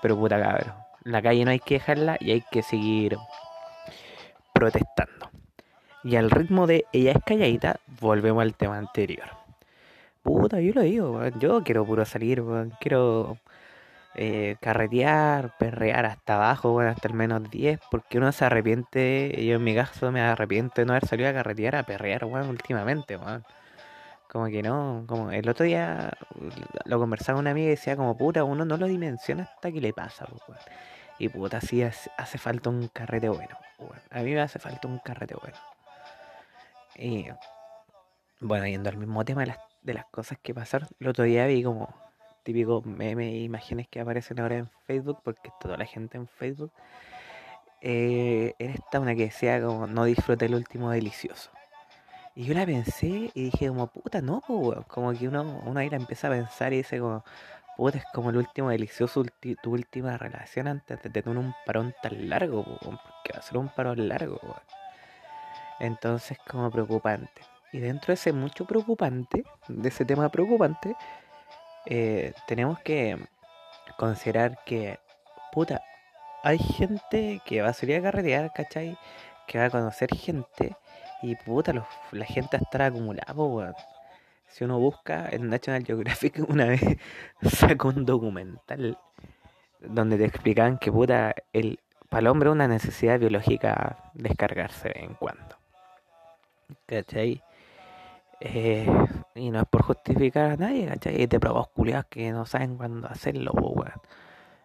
pero 0.01 0.17
puta, 0.17 0.41
cabros, 0.41 0.75
la 1.05 1.23
calle 1.23 1.45
no 1.45 1.51
hay 1.51 1.61
que 1.61 1.75
dejarla 1.75 2.17
y 2.21 2.33
hay 2.33 2.45
que 2.51 2.63
seguir 2.63 3.17
protestando. 4.53 5.31
Y 6.03 6.17
al 6.17 6.31
ritmo 6.31 6.67
de 6.67 6.87
ella 6.93 7.13
es 7.13 7.19
calladita, 7.25 7.81
volvemos 8.01 8.43
al 8.43 8.55
tema 8.55 8.79
anterior. 8.79 9.29
Puta, 10.23 10.61
yo 10.61 10.73
lo 10.75 10.83
digo, 10.83 11.21
yo 11.39 11.63
quiero 11.63 11.85
puro 11.85 12.05
salir, 12.05 12.43
quiero 12.81 13.39
eh, 14.15 14.57
carretear, 14.61 15.57
perrear 15.59 16.05
hasta 16.07 16.35
abajo, 16.35 16.81
hasta 16.81 17.09
el 17.09 17.15
menos 17.15 17.51
10, 17.51 17.81
porque 17.91 18.19
uno 18.19 18.33
se 18.33 18.45
arrepiente, 18.45 19.33
yo 19.47 19.57
en 19.57 19.65
mi 19.65 19.75
caso 19.75 20.11
me 20.13 20.21
arrepiento 20.21 20.81
de 20.81 20.87
no 20.87 20.93
haber 20.93 21.07
salido 21.07 21.31
a 21.31 21.33
carretear, 21.33 21.77
a 21.77 21.85
perrear, 21.85 22.25
últimamente, 22.25 23.19
Como 24.31 24.47
que 24.47 24.63
no, 24.63 25.05
como 25.09 25.33
el 25.33 25.49
otro 25.49 25.67
día 25.67 26.13
lo 26.85 27.01
conversaba 27.01 27.37
con 27.37 27.41
una 27.41 27.51
amiga 27.51 27.67
y 27.67 27.71
decía 27.71 27.97
como 27.97 28.17
puta, 28.17 28.45
uno 28.45 28.65
no 28.65 28.77
lo 28.77 28.87
dimensiona 28.87 29.43
hasta 29.43 29.73
que 29.73 29.81
le 29.81 29.93
pasa, 29.93 30.25
Y 31.19 31.29
puta, 31.29 31.61
sí 31.61 31.83
hace 31.83 32.39
falta 32.39 32.71
un 32.71 32.87
carrete 32.87 33.29
bueno, 33.29 33.59
A 34.11 34.21
mí 34.21 34.33
me 34.33 34.41
hace 34.41 34.61
falta 34.61 34.87
un 34.87 35.01
carrete 35.01 35.35
bueno. 35.35 35.59
Y 36.95 37.27
bueno, 38.39 38.69
yendo 38.69 38.89
al 38.89 38.99
mismo 38.99 39.25
tema 39.25 39.41
de 39.41 39.49
las, 39.49 39.59
de 39.83 39.95
las 39.95 40.05
cosas 40.07 40.39
que 40.41 40.55
pasaron, 40.55 40.89
el 41.01 41.09
otro 41.09 41.25
día 41.25 41.47
vi 41.47 41.65
como 41.65 41.93
típico 42.45 42.83
meme 42.83 43.31
e 43.31 43.41
imágenes 43.41 43.89
que 43.89 43.99
aparecen 43.99 44.39
ahora 44.39 44.59
en 44.59 44.71
Facebook, 44.87 45.19
porque 45.25 45.51
toda 45.61 45.77
la 45.77 45.87
gente 45.87 46.19
en 46.19 46.29
Facebook. 46.29 46.71
Eh, 47.81 48.55
era 48.61 48.75
esta 48.75 49.01
una 49.01 49.17
que 49.17 49.25
decía 49.25 49.61
como 49.61 49.89
no 49.89 50.05
disfrute 50.05 50.45
el 50.45 50.55
último 50.55 50.93
delicioso. 50.93 51.51
Y 52.41 52.45
yo 52.45 52.55
la 52.55 52.65
pensé 52.65 53.31
y 53.35 53.51
dije 53.51 53.69
como 53.69 53.89
puta, 53.89 54.23
no, 54.23 54.41
como 54.41 55.13
que 55.13 55.29
uno, 55.29 55.61
uno 55.67 55.79
ahí 55.79 55.91
la 55.91 55.99
empieza 55.99 56.29
a 56.29 56.31
pensar 56.31 56.73
y 56.73 56.79
dice 56.79 56.99
como 56.99 57.23
puta, 57.77 57.99
es 57.99 58.05
como 58.15 58.31
el 58.31 58.39
último 58.39 58.71
delicioso, 58.71 59.23
tu 59.63 59.73
última 59.73 60.17
relación 60.17 60.67
antes 60.67 61.03
de 61.03 61.11
tener 61.11 61.37
un 61.37 61.55
parón 61.67 61.95
tan 62.03 62.31
largo, 62.31 62.65
porque 62.65 63.35
va 63.35 63.41
a 63.41 63.43
ser 63.43 63.59
un 63.59 63.69
parón 63.69 64.09
largo, 64.09 64.41
entonces, 65.81 66.39
como 66.49 66.71
preocupante. 66.71 67.43
Y 67.73 67.81
dentro 67.81 68.07
de 68.07 68.15
ese 68.15 68.33
mucho 68.33 68.65
preocupante, 68.65 69.45
de 69.69 69.89
ese 69.91 70.07
tema 70.07 70.31
preocupante, 70.31 70.97
eh, 71.85 72.33
tenemos 72.47 72.79
que 72.81 73.19
considerar 73.99 74.65
que, 74.65 74.99
puta, 75.53 75.83
hay 76.43 76.57
gente 76.59 77.43
que 77.45 77.61
va 77.61 77.69
a 77.69 77.75
salir 77.75 77.97
a 77.97 78.03
carretear, 78.03 78.51
¿cachai? 78.55 78.97
Que 79.47 79.59
va 79.59 79.67
a 79.67 79.71
conocer 79.71 80.09
gente 80.17 80.75
y, 81.23 81.37
puta, 81.37 81.73
la 82.13 82.25
gente 82.25 82.57
estar 82.57 82.83
acumulada, 82.83 83.33
weón. 83.35 83.75
Si 84.49 84.65
uno 84.65 84.79
busca 84.79 85.29
en 85.31 85.49
National 85.49 85.85
Geographic, 85.85 86.45
una 86.49 86.67
vez 86.67 86.83
sacó 87.43 87.89
un 87.89 88.05
documental 88.05 88.99
donde 89.81 90.19
te 90.19 90.25
explicaban 90.25 90.79
que, 90.79 90.91
puta, 90.91 91.35
el, 91.53 91.79
para 92.09 92.21
el 92.21 92.27
hombre 92.29 92.49
es 92.49 92.55
una 92.55 92.69
necesidad 92.69 93.19
biológica 93.19 94.11
descargarse 94.15 94.89
de 94.89 94.95
vez 94.95 95.05
en 95.05 95.15
cuando. 95.15 95.61
¿cachai? 96.87 97.43
Eh, 98.41 98.87
y 99.35 99.51
no 99.51 99.61
es 99.61 99.67
por 99.69 99.83
justificar 99.83 100.53
a 100.53 100.57
nadie, 100.57 100.87
¿cachai? 100.87 101.27
de 101.27 101.41
probos 101.41 101.69
culiados 101.69 102.07
que 102.07 102.31
no 102.33 102.47
saben 102.47 102.77
cuándo 102.77 103.09
hacerlo, 103.09 103.53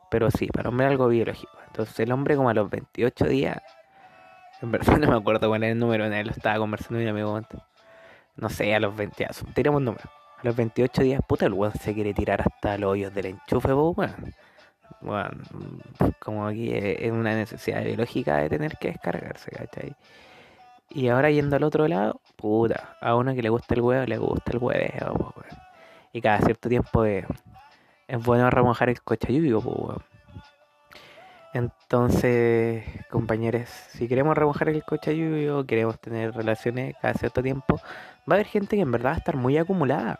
Pero 0.09 0.31
sí, 0.31 0.47
para 0.47 0.69
hombre 0.69 0.87
algo 0.87 1.07
biológico. 1.07 1.57
Entonces 1.67 1.99
el 1.99 2.11
hombre 2.11 2.35
como 2.35 2.49
a 2.49 2.53
los 2.53 2.69
28 2.69 3.25
días, 3.25 3.61
no 4.99 5.07
me 5.07 5.15
acuerdo 5.17 5.47
cuál 5.47 5.63
era 5.63 5.71
el 5.71 5.79
número, 5.79 6.05
en 6.05 6.13
él 6.13 6.27
lo 6.27 6.33
estaba 6.33 6.57
conversando 6.57 6.97
con 6.97 7.03
mi 7.03 7.09
amigo 7.09 7.39
No 8.35 8.49
sé, 8.49 8.75
a 8.75 8.79
los 8.79 8.95
20, 8.95 9.27
tiramos 9.53 9.79
un 9.79 9.85
número. 9.85 10.09
A 10.37 10.43
los 10.43 10.55
28 10.55 11.01
días, 11.03 11.21
puta, 11.27 11.45
el 11.45 11.53
weón 11.53 11.73
se 11.73 11.93
quiere 11.93 12.13
tirar 12.13 12.41
hasta 12.41 12.77
los 12.77 12.91
hoyos 12.91 13.13
del 13.13 13.27
enchufe, 13.27 13.73
weón. 13.73 14.33
Bueno, 15.01 15.29
como 16.19 16.47
aquí 16.47 16.71
es 16.73 17.11
una 17.11 17.35
necesidad 17.35 17.83
biológica 17.83 18.37
de 18.37 18.49
tener 18.49 18.77
que 18.77 18.89
descargarse, 18.89 19.51
¿cachai? 19.51 19.95
Y 20.89 21.09
ahora 21.09 21.31
yendo 21.31 21.55
al 21.55 21.63
otro 21.63 21.87
lado, 21.87 22.21
puta, 22.35 22.95
a 23.01 23.15
uno 23.15 23.33
que 23.33 23.41
le 23.41 23.49
gusta 23.49 23.73
el 23.75 23.81
huevo, 23.81 24.05
le 24.05 24.17
gusta 24.17 24.51
el 24.51 24.59
huevo, 24.59 25.33
Y 26.13 26.21
cada 26.21 26.39
cierto 26.39 26.69
tiempo 26.69 27.05
es, 27.05 27.25
es 28.07 28.23
bueno 28.23 28.49
remojar 28.49 28.89
el 28.89 29.01
cochayuyo, 29.01 29.61
pues, 29.61 29.97
Entonces, 31.55 32.83
compañeros, 33.09 33.69
si 33.69 34.09
queremos 34.09 34.35
remojar 34.37 34.67
el 34.67 34.83
cochayuyo, 34.83 35.65
queremos 35.65 35.97
tener 36.01 36.33
relaciones 36.33 36.95
cada 37.01 37.13
cierto 37.13 37.41
tiempo, 37.41 37.77
va 38.29 38.33
a 38.33 38.33
haber 38.33 38.45
gente 38.45 38.75
que 38.75 38.81
en 38.81 38.91
verdad 38.91 39.11
va 39.11 39.15
a 39.15 39.19
estar 39.19 39.37
muy 39.37 39.57
acumulada, 39.57 40.19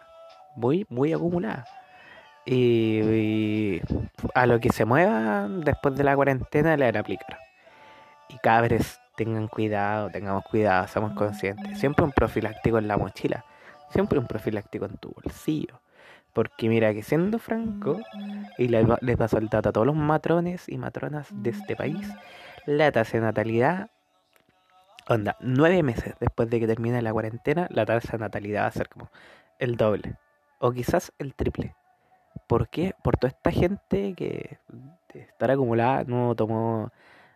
muy, 0.56 0.86
muy 0.88 1.12
acumulada. 1.12 1.66
Y, 2.46 3.02
y 3.02 3.82
a 4.34 4.46
lo 4.46 4.62
que 4.62 4.72
se 4.72 4.86
mueva 4.86 5.50
después 5.50 5.98
de 5.98 6.06
la 6.06 6.16
cuarentena 6.16 6.78
le 6.78 6.86
van 6.86 6.96
a 6.96 7.00
aplicar. 7.02 7.38
Y 8.30 8.38
cabres, 8.38 9.02
tengan 9.18 9.50
cuidado, 9.50 10.10
tengamos 10.12 10.46
cuidado, 10.46 10.88
seamos 10.88 11.16
conscientes. 11.16 11.78
Siempre 11.78 12.06
un 12.06 12.14
profiláctico 12.14 12.78
en 12.78 12.88
la 12.88 12.96
mochila, 12.96 13.44
siempre 13.90 14.20
un 14.20 14.28
profiláctico 14.28 14.86
en 14.86 14.96
tu 14.96 15.12
bolsillo. 15.12 15.82
Porque 16.36 16.68
mira 16.68 16.94
que 16.94 17.02
siendo 17.02 17.40
franco, 17.40 17.98
y 18.58 18.68
les, 18.68 18.86
les 19.00 19.16
paso 19.16 19.38
el 19.38 19.48
a 19.50 19.62
todos 19.62 19.88
los 19.88 19.96
matrones 19.96 20.68
y 20.68 20.78
matronas 20.78 21.30
de 21.32 21.52
este 21.52 21.78
país, 21.78 22.12
la 22.66 22.92
tasa 22.92 23.18
de 23.18 23.22
natalidad, 23.22 23.90
onda, 25.08 25.38
nueve 25.40 25.82
meses 25.82 26.14
después 26.20 26.50
de 26.50 26.60
que 26.60 26.68
termine 26.68 27.02
la 27.02 27.14
cuarentena, 27.14 27.68
la 27.70 27.86
tasa 27.86 28.18
de 28.18 28.18
natalidad 28.18 28.64
va 28.64 28.68
a 28.68 28.72
ser 28.72 28.90
como 28.90 29.10
el 29.60 29.78
doble, 29.78 30.16
o 30.60 30.74
quizás 30.74 31.14
el 31.20 31.34
triple. 31.36 31.74
¿Por 32.48 32.68
qué? 32.68 32.94
Por 33.02 33.16
toda 33.16 33.30
esta 33.30 33.52
gente 33.52 34.14
que 34.14 34.60
de 35.14 35.22
estar 35.22 35.50
acumulada 35.50 36.04
no 36.04 36.36
tomó 36.36 36.92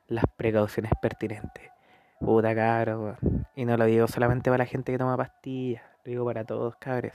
las 0.07 0.25
precauciones 0.35 0.91
pertinentes. 1.01 1.71
Puta 2.19 2.53
caro, 2.53 3.15
y 3.55 3.63
no 3.63 3.77
lo 3.77 3.85
digo 3.85 4.09
solamente 4.09 4.49
para 4.49 4.65
la 4.65 4.69
gente 4.69 4.91
que 4.91 4.97
toma 4.97 5.15
pastillas, 5.15 5.83
lo 6.03 6.09
digo 6.11 6.25
para 6.25 6.43
todos, 6.43 6.75
cabres. 6.75 7.13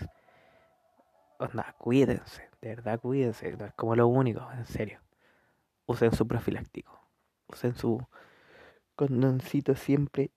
Cuídense, 1.79 2.49
de 2.61 2.69
verdad 2.69 3.01
cuídense, 3.01 3.57
no 3.57 3.67
es 3.67 3.75
como 3.75 3.97
lo 3.97 4.09
único, 4.09 4.47
en 4.53 4.67
serio. 4.67 5.01
Usen 5.87 6.13
su 6.13 6.27
profiláctico, 6.27 6.99
usen 7.49 7.75
su 7.75 8.01
condoncito 8.95 9.75
siempre 9.75 10.31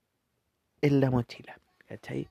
en 0.82 1.00
la 1.00 1.12
mochila, 1.12 1.60
¿cachai? 1.88 2.28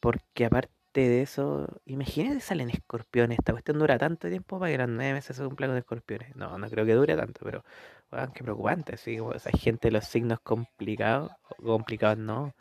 Porque 0.00 0.44
aparte 0.44 0.70
de 0.92 1.22
eso, 1.22 1.66
imagínate 1.86 2.40
salen 2.40 2.70
escorpiones. 2.70 3.38
Esta 3.38 3.52
cuestión 3.52 3.78
dura 3.78 3.98
tanto 3.98 4.28
tiempo 4.28 4.58
para 4.58 4.72
que 4.72 4.78
los 4.78 4.88
nueve 4.88 5.14
meses 5.14 5.36
se 5.36 5.44
cumplan 5.44 5.70
con 5.70 5.78
escorpiones. 5.78 6.36
No, 6.36 6.58
no 6.58 6.68
creo 6.68 6.84
que 6.84 6.94
dure 6.94 7.16
tanto, 7.16 7.40
pero 7.44 7.64
bueno, 8.10 8.32
qué 8.34 8.42
preocupante. 8.42 8.96
¿sí? 8.96 9.18
hay 9.18 9.58
gente 9.58 9.88
de 9.88 9.92
los 9.92 10.04
signos 10.04 10.40
complicados, 10.40 11.32
complicados 11.62 12.18
no, 12.18 12.54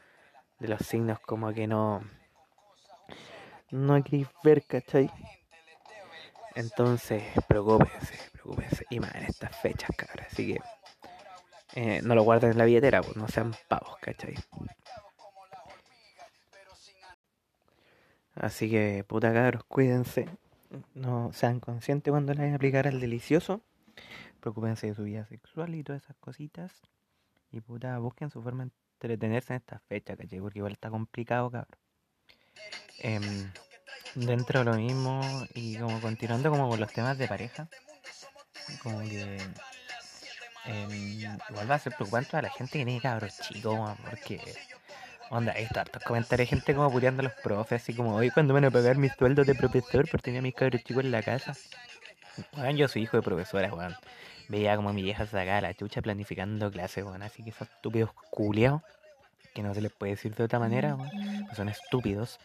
de 0.60 0.68
los 0.68 0.82
signos 0.82 1.20
como 1.22 1.54
que 1.54 1.68
no, 1.68 2.02
no 3.72 4.04
queréis 4.04 4.28
ver, 4.44 4.64
¿cachai? 4.66 5.10
Entonces, 6.56 7.24
preocúpense, 7.48 8.18
preocúpense. 8.34 8.86
Y 8.90 9.00
más 9.00 9.14
en 9.16 9.24
estas 9.24 9.56
fechas, 9.62 9.90
cabrón. 9.96 10.26
Así 10.30 10.54
que 10.54 10.62
eh, 11.76 12.02
no 12.04 12.16
lo 12.16 12.24
guarden 12.24 12.52
en 12.52 12.58
la 12.58 12.66
billetera, 12.66 13.02
pues 13.02 13.16
no 13.16 13.28
sean 13.28 13.54
pavos, 13.68 13.98
¿cachai? 14.02 14.36
Así 18.36 18.70
que, 18.70 19.04
puta 19.08 19.34
cabros, 19.34 19.64
cuídense. 19.66 20.28
no 20.94 21.32
sean 21.34 21.60
conscientes 21.60 22.12
cuando 22.12 22.34
le 22.34 22.40
vayan 22.40 22.54
a 22.54 22.56
aplicar 22.56 22.88
al 22.88 23.00
delicioso. 23.00 23.62
Preocúpense 24.40 24.88
de 24.88 24.96
su 24.96 25.04
vida 25.04 25.26
sexual 25.26 25.76
y 25.76 25.84
todas 25.84 26.04
esas 26.04 26.16
cositas. 26.18 26.82
Y 27.52 27.62
puta, 27.62 27.98
busquen 28.00 28.30
su 28.30 28.42
forma 28.42 28.66
de 28.66 28.72
entretenerse 28.96 29.54
en 29.54 29.58
esta 29.58 29.80
fecha, 29.80 30.16
¿cachai? 30.16 30.40
Porque 30.40 30.60
igual 30.60 30.74
está 30.74 30.90
complicado, 30.90 31.52
cabrón. 31.52 31.78
Em, 33.00 33.52
dentro 34.16 34.60
de 34.60 34.66
lo 34.66 34.74
mismo 34.76 35.22
y 35.54 35.78
como 35.78 36.00
continuando 36.02 36.50
como 36.50 36.70
con 36.70 36.80
los 36.80 36.92
temas 36.92 37.18
de 37.18 37.28
pareja, 37.28 37.68
como 38.84 39.00
que 39.00 39.38
em, 40.66 40.92
igual 40.92 41.70
va 41.70 41.76
a 41.76 41.80
ser 41.80 41.94
preocupante 41.94 42.38
a 42.38 42.42
la 42.42 42.50
gente 42.50 42.80
que 42.80 42.86
tiene 42.86 43.02
cabros 43.02 43.40
chicos, 43.40 43.98
porque 44.10 44.40
onda, 45.30 45.54
hay 45.54 45.68
tantos 45.68 46.04
comentarios 46.04 46.50
gente 46.50 46.76
como 46.76 46.92
puteando 46.92 47.22
a 47.22 47.24
los 47.26 47.34
profes, 47.34 47.82
así 47.82 47.94
como 47.94 48.16
hoy 48.16 48.32
cuando 48.32 48.54
van 48.54 48.66
a 48.66 48.72
pagar 48.72 48.98
mis 48.98 49.14
sueldos 49.14 49.46
de 49.48 49.56
profesor 49.56 50.10
por 50.10 50.22
tener 50.22 50.40
a 50.40 50.44
mis 50.44 50.56
cabros 50.56 50.84
chicos 50.84 51.04
en 51.04 51.12
la 51.12 51.22
casa. 51.22 51.56
Bueno, 52.54 52.72
yo 52.72 52.88
soy 52.88 53.04
hijo 53.04 53.18
de 53.18 53.24
profesora, 53.24 53.74
weón. 53.74 53.96
Veía 54.48 54.76
como 54.76 54.94
mi 54.94 55.04
vieja 55.04 55.26
sacaba 55.26 55.62
la 55.62 55.74
chucha 55.74 56.02
planificando 56.02 56.72
clases, 56.72 57.04
weón. 57.04 57.22
Así 57.22 57.44
que 57.44 57.52
esos 57.52 57.68
estúpidos 57.70 58.12
culiados, 58.32 58.82
que 59.60 59.68
no 59.68 59.74
se 59.74 59.82
les 59.82 59.92
puede 59.92 60.14
decir 60.14 60.34
de 60.36 60.44
otra 60.46 60.58
manera, 60.58 60.96
weón. 60.96 61.48
Son 61.54 61.68
estúpidos. 61.68 62.40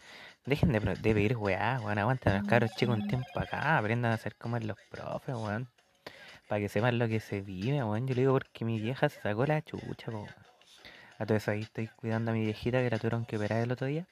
Dejen 0.45 0.73
de, 0.73 0.79
de 0.81 1.13
pedir 1.13 1.37
weá, 1.37 1.79
weón. 1.81 1.97
Aguanten 1.97 2.39
los 2.39 2.47
cabros 2.47 2.71
chicos 2.75 2.97
un 2.97 3.07
tiempo 3.07 3.39
acá. 3.39 3.77
Aprendan 3.77 4.11
a 4.11 4.17
ser 4.17 4.35
como 4.35 4.59
los 4.59 4.77
profes. 4.89 5.35
Para 6.49 6.61
que 6.61 6.67
sepan 6.67 6.99
lo 6.99 7.07
que 7.07 7.21
se 7.21 7.39
vive, 7.39 7.81
weón. 7.83 8.05
Yo 8.05 8.15
le 8.15 8.21
digo 8.21 8.33
porque 8.33 8.65
mi 8.65 8.81
vieja 8.81 9.07
se 9.07 9.21
sacó 9.21 9.45
la 9.45 9.61
chucha, 9.61 10.11
weón. 10.11 10.27
A 11.17 11.25
todo 11.25 11.37
eso 11.37 11.51
ahí 11.51 11.61
estoy 11.61 11.87
cuidando 11.87 12.31
a 12.31 12.33
mi 12.33 12.41
viejita 12.41 12.79
que 12.81 12.89
la 12.89 12.99
tuvieron 12.99 13.25
que 13.25 13.37
operar 13.37 13.63
el 13.63 13.71
otro 13.71 13.87
día. 13.87 14.05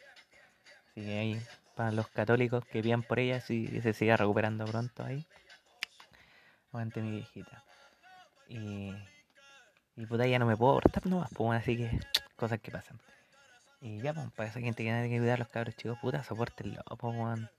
Así 0.91 1.01
que 1.01 1.19
ahí, 1.19 1.41
para 1.75 1.91
los 1.91 2.07
católicos 2.07 2.63
que 2.71 2.81
pidan 2.81 3.03
por 3.03 3.19
ella, 3.19 3.41
si 3.41 3.81
se 3.81 3.91
siga 3.91 4.15
recuperando 4.15 4.63
pronto 4.63 5.03
ahí. 5.03 5.25
Aguante 6.71 7.01
mi 7.01 7.11
viejita. 7.11 7.65
Y, 8.47 8.93
y 9.97 10.05
puta, 10.05 10.25
ya 10.25 10.39
no 10.39 10.45
me 10.45 10.55
puedo 10.55 10.75
portar 10.75 11.05
nomás, 11.05 11.29
pues, 11.35 11.59
así 11.59 11.75
que 11.75 11.99
cosas 12.35 12.59
que 12.59 12.71
pasan. 12.71 12.99
Y 13.83 13.99
ya, 14.01 14.13
pues, 14.13 14.31
para 14.31 14.47
esa 14.49 14.61
gente 14.61 14.77
que 14.83 14.89
tiene 14.89 15.09
que 15.09 15.17
cuidar 15.17 15.35
a 15.35 15.39
los 15.39 15.49
cabros 15.49 15.75
chicos, 15.75 15.97
puta, 15.99 16.23
soportenlo, 16.23 16.81
pues, 16.97 17.15
weón. 17.15 17.49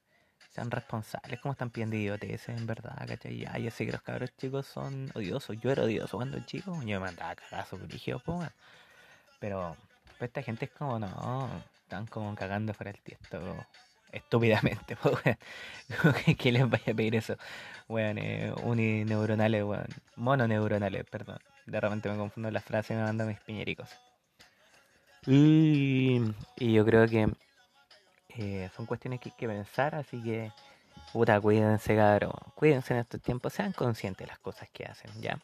Sean 0.50 0.70
responsables, 0.70 1.40
como 1.40 1.52
están 1.52 1.68
pidiendo 1.70 1.96
idioteces, 1.96 2.56
en 2.56 2.66
verdad, 2.66 3.06
¿cachai? 3.06 3.38
Ya, 3.38 3.58
yo 3.58 3.70
sé 3.70 3.84
que 3.84 3.92
los 3.92 4.00
cabros 4.02 4.34
chicos 4.38 4.66
son 4.66 5.10
odiosos. 5.14 5.60
Yo 5.60 5.70
era 5.70 5.82
odioso 5.82 6.16
cuando 6.16 6.38
chico, 6.46 6.80
yo 6.80 6.98
me 6.98 7.00
mandaba 7.00 7.34
cagazo 7.34 7.76
brígido, 7.76 8.20
pues, 8.20 8.38
weón. 8.38 8.52
Pero, 9.40 9.76
pues, 10.18 10.28
esta 10.30 10.42
gente 10.42 10.64
es 10.66 10.70
como, 10.70 10.98
no, 10.98 11.62
están 11.82 12.06
como 12.06 12.34
cagando 12.34 12.72
fuera 12.72 12.92
el 12.92 13.00
tiesto, 13.00 13.66
estúpidamente, 14.12 14.96
pues, 15.02 15.14
weón. 15.24 16.36
¿Qué 16.38 16.52
les 16.52 16.70
vaya 16.70 16.92
a 16.92 16.94
pedir 16.94 17.16
eso? 17.16 17.36
Weón, 17.88 18.16
eh, 18.18 18.54
unineuronales, 18.62 19.62
weón. 19.62 19.88
Mononeuronales, 20.16 21.04
perdón. 21.04 21.38
De 21.66 21.80
repente 21.80 22.08
me 22.08 22.16
confundo 22.16 22.50
las 22.50 22.64
frases 22.64 22.92
y 22.92 22.94
me 22.94 23.02
mando 23.02 23.26
mis 23.26 23.40
piñericos. 23.40 23.90
Y, 25.26 26.20
y 26.56 26.72
yo 26.72 26.84
creo 26.84 27.06
que 27.08 27.28
eh, 28.36 28.70
son 28.76 28.86
cuestiones 28.86 29.20
que 29.20 29.30
hay 29.30 29.36
que 29.36 29.46
pensar, 29.46 29.94
así 29.94 30.22
que, 30.22 30.52
puta, 31.12 31.40
cuídense, 31.40 31.96
cabrón. 31.96 32.32
Cuídense 32.54 32.94
en 32.94 33.00
estos 33.00 33.20
tiempos, 33.20 33.52
sean 33.52 33.72
conscientes 33.72 34.26
de 34.26 34.30
las 34.30 34.38
cosas 34.38 34.68
que 34.72 34.84
hacen, 34.84 35.10
¿ya? 35.20 35.38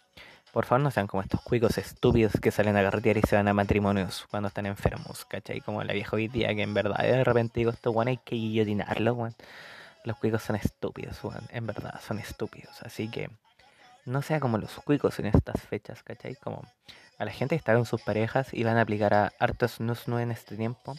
Por 0.53 0.65
favor, 0.65 0.83
no 0.83 0.91
sean 0.91 1.07
como 1.07 1.23
estos 1.23 1.41
cuicos 1.43 1.79
estúpidos 1.79 2.33
que 2.43 2.51
salen 2.51 2.77
a 2.77 2.83
carretear 2.83 3.17
y 3.19 3.23
se 3.23 3.37
van 3.37 3.47
a 3.47 3.55
matrimonios 3.55 4.27
cuando 4.31 4.49
están 4.49 4.67
enfermos, 4.67 5.25
¿cachai? 5.25 5.61
Como 5.61 5.85
la 5.85 5.93
vieja 5.93 6.17
hoy 6.17 6.27
día, 6.27 6.53
que 6.55 6.63
en 6.63 6.75
verdad 6.75 6.99
de 6.99 7.23
repente 7.23 7.61
digo, 7.61 7.71
esto, 7.71 7.93
bueno, 7.93 8.11
hay 8.11 8.17
que 8.17 8.35
guillotinarlo, 8.35 9.15
weón. 9.15 9.35
Los 10.03 10.17
cuicos 10.17 10.43
son 10.43 10.57
estúpidos. 10.57 11.21
En 11.51 11.67
verdad, 11.67 12.01
son 12.01 12.19
estúpidos. 12.19 12.83
Así 12.83 13.09
que 13.09 13.31
no 14.11 14.23
sea 14.23 14.41
como 14.41 14.59
los 14.59 14.73
cuicos 14.85 15.19
en 15.19 15.27
estas 15.27 15.61
fechas, 15.63 16.03
¿cachai? 16.03 16.35
Como 16.37 16.63
a 17.19 17.25
la 17.25 17.31
gente 17.31 17.55
que 17.55 17.59
está 17.59 17.75
con 17.75 17.87
sus 17.87 18.03
parejas 18.03 18.53
y 18.53 18.65
van 18.65 18.77
a 18.77 18.83
aplicar 18.83 19.15
a 19.15 19.33
hartos 19.39 19.81
nusnu 19.81 20.19
en 20.19 20.31
este 20.31 20.57
tiempo. 20.57 20.97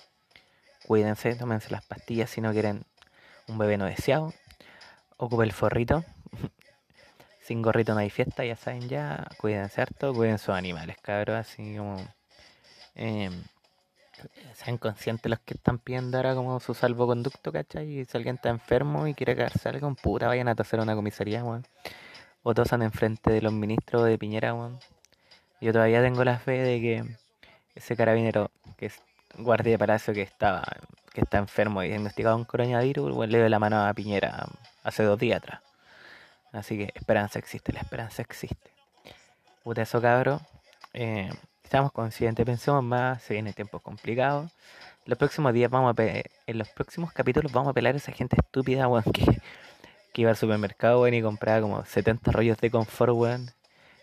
Cuídense, 0.85 1.35
tómense 1.35 1.69
las 1.71 1.85
pastillas 1.85 2.29
si 2.29 2.41
no 2.41 2.51
quieren 2.51 2.85
un 3.47 3.57
bebé 3.57 3.77
no 3.77 3.85
deseado. 3.85 4.33
Ocupe 5.17 5.43
el 5.43 5.51
forrito. 5.51 6.03
Sin 7.41 7.61
gorrito 7.61 7.93
no 7.93 7.99
hay 7.99 8.09
fiesta, 8.09 8.45
ya 8.45 8.55
saben 8.55 8.87
ya. 8.87 9.27
Cuídense 9.37 9.81
harto, 9.81 10.13
cuiden 10.13 10.37
sus 10.37 10.55
animales, 10.55 10.97
cabros. 11.01 11.37
Así 11.37 11.75
como... 11.75 11.97
Eh, 12.95 13.29
sean 14.53 14.77
conscientes 14.77 15.29
los 15.29 15.39
que 15.39 15.55
están 15.55 15.79
pidiendo 15.79 16.17
ahora 16.17 16.35
como 16.35 16.59
su 16.59 16.73
salvoconducto, 16.73 17.51
¿cachai? 17.51 17.99
Y 17.99 18.05
si 18.05 18.17
alguien 18.17 18.35
está 18.35 18.49
enfermo 18.49 19.07
y 19.07 19.13
quiere 19.13 19.35
quedarse 19.35 19.69
algo, 19.69 19.93
puta, 19.95 20.27
vayan 20.27 20.47
a 20.47 20.51
a 20.51 20.81
una 20.81 20.95
comisaría, 20.95 21.43
weón. 21.43 21.65
O 21.85 22.00
tosan 22.43 22.81
enfrente 22.81 23.31
de 23.31 23.41
los 23.41 23.53
ministros 23.53 24.05
de 24.05 24.17
Piñera, 24.17 24.53
weón. 24.53 24.79
Yo 25.61 25.71
todavía 25.71 26.01
tengo 26.01 26.23
la 26.23 26.39
fe 26.39 26.59
de 26.63 26.81
que 26.81 27.05
ese 27.75 27.95
carabinero, 27.95 28.49
que 28.77 28.87
es 28.87 28.99
guardia 29.37 29.73
de 29.73 29.79
palacio 29.79 30.13
que 30.13 30.23
estaba, 30.23 30.63
que 31.13 31.21
está 31.21 31.37
enfermo 31.37 31.83
y 31.83 31.89
diagnosticado 31.89 32.35
un 32.35 32.45
coronavirus, 32.45 33.27
le 33.29 33.37
dio 33.37 33.49
la 33.49 33.59
mano 33.59 33.85
a 33.85 33.93
Piñera 33.93 34.47
hace 34.83 35.03
dos 35.03 35.19
días 35.19 35.37
atrás. 35.37 35.61
Así 36.51 36.77
que 36.77 36.91
esperanza 36.95 37.39
existe, 37.39 37.71
la 37.71 37.79
esperanza 37.79 38.21
existe. 38.21 38.71
Puta, 39.63 39.83
eso 39.83 40.01
cabro. 40.01 40.41
Eh, 40.93 41.29
estamos 41.63 41.91
conscientes, 41.91 42.45
pensemos 42.45 42.83
más, 42.83 43.21
se 43.21 43.35
viene 43.35 43.53
tiempo 43.53 43.79
complicado. 43.79 44.49
Los 45.05 45.17
próximos 45.17 45.53
días 45.53 45.71
vamos 45.71 45.95
a 45.97 46.03
en 46.03 46.57
los 46.57 46.69
próximos 46.69 47.13
capítulos 47.13 47.51
vamos 47.51 47.69
a 47.69 47.73
pelar 47.73 47.93
a 47.93 47.97
esa 47.97 48.11
gente 48.11 48.35
estúpida, 48.37 48.87
weón, 48.87 49.03
que, 49.13 49.23
que 50.13 50.21
iba 50.21 50.31
al 50.31 50.37
supermercado, 50.37 51.01
weón, 51.01 51.13
y 51.13 51.21
compraba 51.21 51.61
como 51.61 51.83
70 51.85 52.31
rollos 52.31 52.57
de 52.57 52.71
confort, 52.71 53.13
weón. 53.13 53.51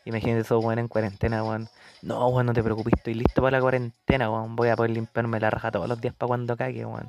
Imagínate 0.04 0.40
eso, 0.40 0.58
weón, 0.58 0.78
en 0.78 0.88
cuarentena, 0.88 1.44
weón. 1.44 1.68
No, 2.02 2.28
weón, 2.28 2.46
no 2.46 2.54
te 2.54 2.62
preocupes, 2.62 2.94
estoy 2.96 3.14
listo 3.14 3.42
para 3.42 3.58
la 3.58 3.60
cuarentena, 3.60 4.30
weón. 4.30 4.56
Voy 4.56 4.68
a 4.68 4.76
poder 4.76 4.92
limpiarme 4.92 5.40
la 5.40 5.50
raja 5.50 5.70
todos 5.70 5.88
los 5.88 6.00
días 6.00 6.14
para 6.14 6.28
cuando 6.28 6.56
cague, 6.56 6.84
weón. 6.84 7.08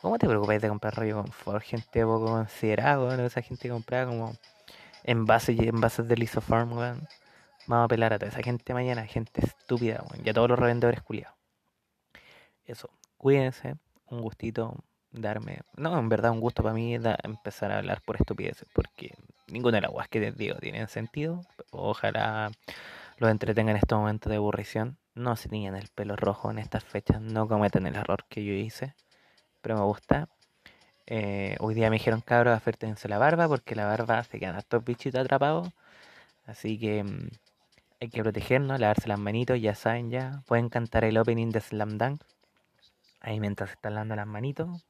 ¿Cómo 0.00 0.18
te 0.18 0.26
preocupes 0.26 0.62
de 0.62 0.68
comprar 0.68 0.94
rollo 0.94 1.16
confort? 1.22 1.62
Gente 1.64 2.02
poco 2.04 2.26
considerada, 2.26 2.98
weón. 3.00 3.20
Esa 3.20 3.42
gente 3.42 3.68
compraba 3.68 4.10
como 4.10 4.34
envases 5.04 5.60
y 5.60 5.68
envases 5.68 6.08
de 6.08 6.16
Lisofarm, 6.16 6.72
weón. 6.72 7.08
Vamos 7.66 7.84
a 7.84 7.88
pelar 7.88 8.12
a 8.14 8.18
toda 8.18 8.30
esa 8.30 8.42
gente 8.42 8.72
mañana, 8.72 9.06
gente 9.06 9.44
estúpida, 9.44 10.02
weón. 10.10 10.26
Y 10.26 10.30
a 10.30 10.34
todos 10.34 10.48
los 10.48 10.58
revendedores 10.58 11.02
culiados. 11.02 11.36
Eso, 12.64 12.90
cuídense. 13.16 13.76
Un 14.06 14.22
gustito 14.22 14.76
darme. 15.12 15.60
No, 15.76 15.98
en 15.98 16.08
verdad, 16.08 16.30
un 16.30 16.40
gusto 16.40 16.62
para 16.62 16.74
mí 16.74 16.94
empezar 16.94 17.72
a 17.72 17.78
hablar 17.78 18.02
por 18.02 18.16
estupideces. 18.16 18.68
Porque 18.72 19.14
ninguna 19.48 19.78
de 19.78 19.82
las 19.82 19.90
guas 19.90 20.08
que 20.08 20.20
les 20.20 20.36
digo 20.36 20.56
tienen 20.56 20.88
sentido. 20.88 21.42
Ojalá 21.70 22.50
los 23.18 23.30
entretengan 23.30 23.76
en 23.76 23.82
estos 23.82 23.98
momentos 23.98 24.30
de 24.30 24.36
aburrición. 24.36 24.98
No 25.14 25.36
se 25.36 25.48
tiñan 25.48 25.76
el 25.76 25.88
pelo 25.88 26.16
rojo 26.16 26.50
en 26.50 26.58
estas 26.58 26.84
fechas. 26.84 27.20
No 27.20 27.48
cometen 27.48 27.86
el 27.86 27.96
error 27.96 28.24
que 28.28 28.44
yo 28.44 28.52
hice. 28.52 28.94
Pero 29.60 29.76
me 29.76 29.82
gusta. 29.82 30.28
Eh, 31.06 31.56
hoy 31.58 31.74
día 31.74 31.90
me 31.90 31.96
dijeron 31.96 32.20
cabros, 32.20 32.56
afértense 32.56 33.08
la 33.08 33.18
barba 33.18 33.48
porque 33.48 33.74
la 33.74 33.84
barba 33.84 34.22
se 34.22 34.38
quedan 34.38 34.56
estos 34.56 34.84
bichitos 34.84 35.20
atrapados. 35.20 35.68
Así 36.46 36.78
que 36.78 37.02
mm, 37.04 37.28
hay 38.00 38.08
que 38.10 38.22
protegernos, 38.22 38.80
lavarse 38.80 39.08
las 39.08 39.18
manitos, 39.18 39.60
ya 39.60 39.74
saben 39.74 40.10
ya. 40.10 40.42
Pueden 40.46 40.68
cantar 40.68 41.04
el 41.04 41.18
opening 41.18 41.50
de 41.50 41.60
Slam 41.60 41.98
Dunk. 41.98 42.22
Ahí 43.20 43.40
mientras 43.40 43.70
están 43.72 43.94
lavando 43.94 44.16
las 44.16 44.26
manitos. 44.26 44.84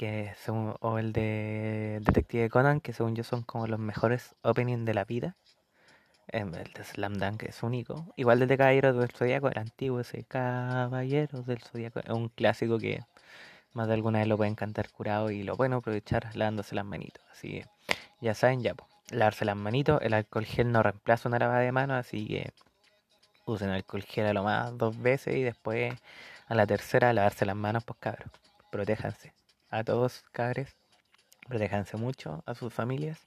Que 0.00 0.32
según, 0.42 0.76
o 0.80 0.98
el 0.98 1.12
de 1.12 2.00
Detective 2.00 2.48
Conan, 2.48 2.80
que 2.80 2.94
según 2.94 3.14
yo 3.14 3.22
son 3.22 3.42
como 3.42 3.66
los 3.66 3.78
mejores 3.78 4.34
openings 4.40 4.86
de 4.86 4.94
la 4.94 5.04
vida. 5.04 5.36
Em, 6.28 6.54
el 6.54 6.72
de 6.72 6.84
Slam 6.84 7.18
Dunk 7.18 7.42
es 7.42 7.62
único. 7.62 8.06
Igual 8.16 8.40
el 8.40 8.48
de 8.48 8.56
Caballeros 8.56 8.96
del 8.96 9.10
Zodíaco, 9.10 9.48
el 9.48 9.58
antiguo 9.58 10.00
ese 10.00 10.24
Caballeros 10.24 11.44
del 11.44 11.60
Zodíaco. 11.60 12.00
Es 12.00 12.08
un 12.08 12.30
clásico 12.30 12.78
que 12.78 13.04
más 13.74 13.88
de 13.88 13.92
alguna 13.92 14.20
vez 14.20 14.28
lo 14.28 14.38
pueden 14.38 14.54
cantar 14.54 14.90
curado 14.90 15.30
y 15.30 15.42
lo 15.42 15.54
pueden 15.54 15.74
aprovechar 15.74 16.34
lavándose 16.34 16.74
las 16.74 16.86
manitos. 16.86 17.22
Así 17.30 17.50
que 17.50 17.66
ya 18.22 18.34
saben, 18.34 18.62
ya, 18.62 18.72
pues, 18.74 18.88
lavarse 19.10 19.44
las 19.44 19.56
manitos. 19.56 20.00
El 20.00 20.14
alcohol 20.14 20.46
gel 20.46 20.72
no 20.72 20.82
reemplaza 20.82 21.28
una 21.28 21.38
lavada 21.38 21.60
de 21.60 21.72
manos, 21.72 21.98
así 21.98 22.26
que 22.26 22.54
usen 23.44 23.68
alcohol 23.68 24.02
gel 24.04 24.28
a 24.28 24.32
lo 24.32 24.44
más 24.44 24.78
dos 24.78 24.96
veces 24.98 25.36
y 25.36 25.42
después 25.42 25.94
a 26.48 26.54
la 26.54 26.66
tercera 26.66 27.12
lavarse 27.12 27.44
las 27.44 27.56
manos, 27.56 27.84
pues 27.84 27.98
cabros. 28.00 28.30
Protéjanse. 28.70 29.34
A 29.70 29.84
todos, 29.84 30.24
cabres. 30.32 30.76
Protéjanse 31.48 31.96
mucho, 31.96 32.42
a 32.44 32.54
sus 32.54 32.74
familias, 32.74 33.20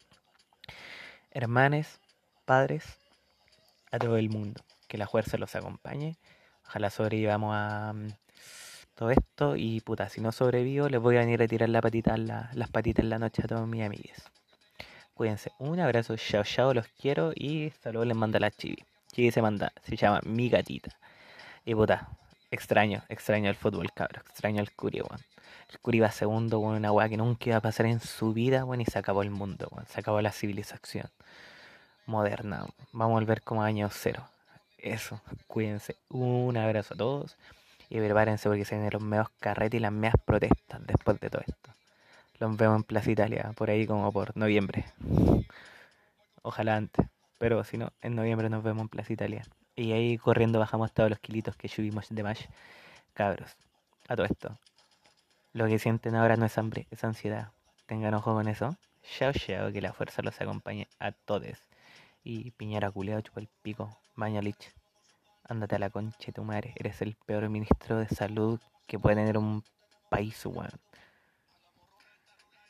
hermanes, 1.31 2.01
padres, 2.45 2.83
a 3.91 3.97
todo 3.97 4.17
el 4.17 4.29
mundo. 4.29 4.61
Que 4.89 4.97
la 4.97 5.07
fuerza 5.07 5.37
los 5.37 5.55
acompañe. 5.55 6.17
Ojalá 6.65 6.89
sobrevivamos 6.89 7.53
a 7.55 7.93
todo 8.95 9.11
esto 9.11 9.55
y 9.55 9.79
puta, 9.81 10.09
si 10.09 10.19
no 10.19 10.31
sobrevivo 10.31 10.89
les 10.89 10.99
voy 10.99 11.15
a 11.15 11.21
venir 11.21 11.41
a 11.41 11.47
tirar 11.47 11.69
la 11.69 11.81
patita, 11.81 12.17
las 12.17 12.69
patitas 12.71 13.03
en 13.03 13.09
la 13.09 13.19
noche 13.19 13.41
a 13.43 13.47
todos 13.47 13.67
mis 13.67 13.83
amigues. 13.83 14.23
Cuídense, 15.13 15.51
un 15.59 15.79
abrazo, 15.79 16.17
chao 16.17 16.43
chao, 16.43 16.73
los 16.73 16.87
quiero 16.89 17.31
y 17.35 17.71
saludos 17.81 18.07
les 18.07 18.17
manda 18.17 18.39
la 18.39 18.51
Chibi. 18.51 18.83
Chibi 19.13 19.31
se 19.31 19.41
manda, 19.41 19.71
se 19.83 19.95
llama 19.95 20.19
mi 20.23 20.49
gatita. 20.49 20.91
Y 21.65 21.73
puta, 21.73 22.09
extraño, 22.53 23.03
extraño 23.09 23.49
el 23.49 23.55
fútbol, 23.55 23.91
cabro. 23.93 24.21
Extraño 24.21 24.61
el 24.61 24.71
Curi, 24.71 25.01
weón. 25.01 25.19
El 25.69 25.79
Curi 25.79 25.99
va 25.99 26.11
segundo, 26.11 26.59
weón, 26.59 26.75
una 26.77 26.91
weá 26.91 27.09
que 27.09 27.17
nunca 27.17 27.49
iba 27.49 27.57
a 27.57 27.61
pasar 27.61 27.87
en 27.87 27.99
su 27.99 28.33
vida, 28.33 28.63
weón, 28.65 28.81
y 28.81 28.85
se 28.85 28.99
acabó 28.99 29.23
el 29.23 29.31
mundo, 29.31 29.67
weón. 29.71 29.85
Se 29.87 29.99
acabó 29.99 30.21
la 30.21 30.31
civilización 30.31 31.09
moderna. 32.05 32.65
Vamos 32.91 33.15
a 33.15 33.19
volver 33.19 33.41
como 33.41 33.63
año 33.63 33.89
cero. 33.91 34.25
Eso, 34.77 35.21
cuídense. 35.47 35.95
Un 36.09 36.57
abrazo 36.57 36.93
a 36.93 36.97
todos. 36.97 37.37
Y 37.89 37.97
prepárense 37.97 38.49
porque 38.49 38.65
se 38.65 38.75
vienen 38.75 38.91
los 38.93 39.01
meos 39.01 39.29
carretes 39.39 39.77
y 39.77 39.81
las 39.81 39.91
meas 39.91 40.15
protestas 40.25 40.85
después 40.85 41.19
de 41.19 41.29
todo 41.29 41.41
esto. 41.45 41.71
Los 42.39 42.57
vemos 42.57 42.77
en 42.77 42.83
Plaza 42.83 43.11
Italia, 43.11 43.51
por 43.55 43.69
ahí 43.69 43.87
como 43.87 44.11
por 44.11 44.35
noviembre. 44.35 44.85
Ojalá 46.41 46.75
antes. 46.75 47.05
Pero 47.37 47.63
si 47.63 47.77
no, 47.77 47.91
en 48.01 48.15
noviembre 48.15 48.49
nos 48.49 48.63
vemos 48.63 48.83
en 48.83 48.89
Plaza 48.89 49.13
Italia. 49.13 49.43
Y 49.75 49.91
ahí 49.91 50.17
corriendo 50.17 50.59
bajamos 50.59 50.91
todos 50.91 51.09
los 51.09 51.19
kilitos 51.19 51.55
que 51.55 51.67
subimos 51.67 52.07
de 52.09 52.23
Mash. 52.23 52.45
Cabros, 53.13 53.55
a 54.07 54.15
todo 54.15 54.25
esto. 54.25 54.57
Lo 55.53 55.67
que 55.67 55.79
sienten 55.79 56.15
ahora 56.15 56.35
no 56.35 56.45
es 56.45 56.57
hambre, 56.57 56.87
es 56.91 57.03
ansiedad. 57.03 57.51
Tengan 57.85 58.13
ojo 58.13 58.33
con 58.33 58.47
eso. 58.47 58.75
Chao, 59.03 59.33
chao, 59.33 59.71
que 59.71 59.81
la 59.81 59.93
fuerza 59.93 60.21
los 60.21 60.39
acompañe 60.39 60.87
a 60.99 61.11
todos. 61.11 61.57
Y 62.23 62.51
Piñera 62.51 62.91
culeado, 62.91 63.21
chupa 63.21 63.41
el 63.41 63.49
pico. 63.61 63.97
Mañalich. 64.15 64.73
Ándate 65.43 65.75
a 65.75 65.79
la 65.79 65.89
concha 65.89 66.27
de 66.27 66.33
tu 66.33 66.43
madre. 66.43 66.73
Eres 66.75 67.01
el 67.01 67.15
peor 67.25 67.49
ministro 67.49 67.97
de 67.97 68.07
salud 68.07 68.59
que 68.87 68.97
puede 68.97 69.15
tener 69.15 69.37
un 69.37 69.63
país, 70.09 70.45
weón. 70.45 70.69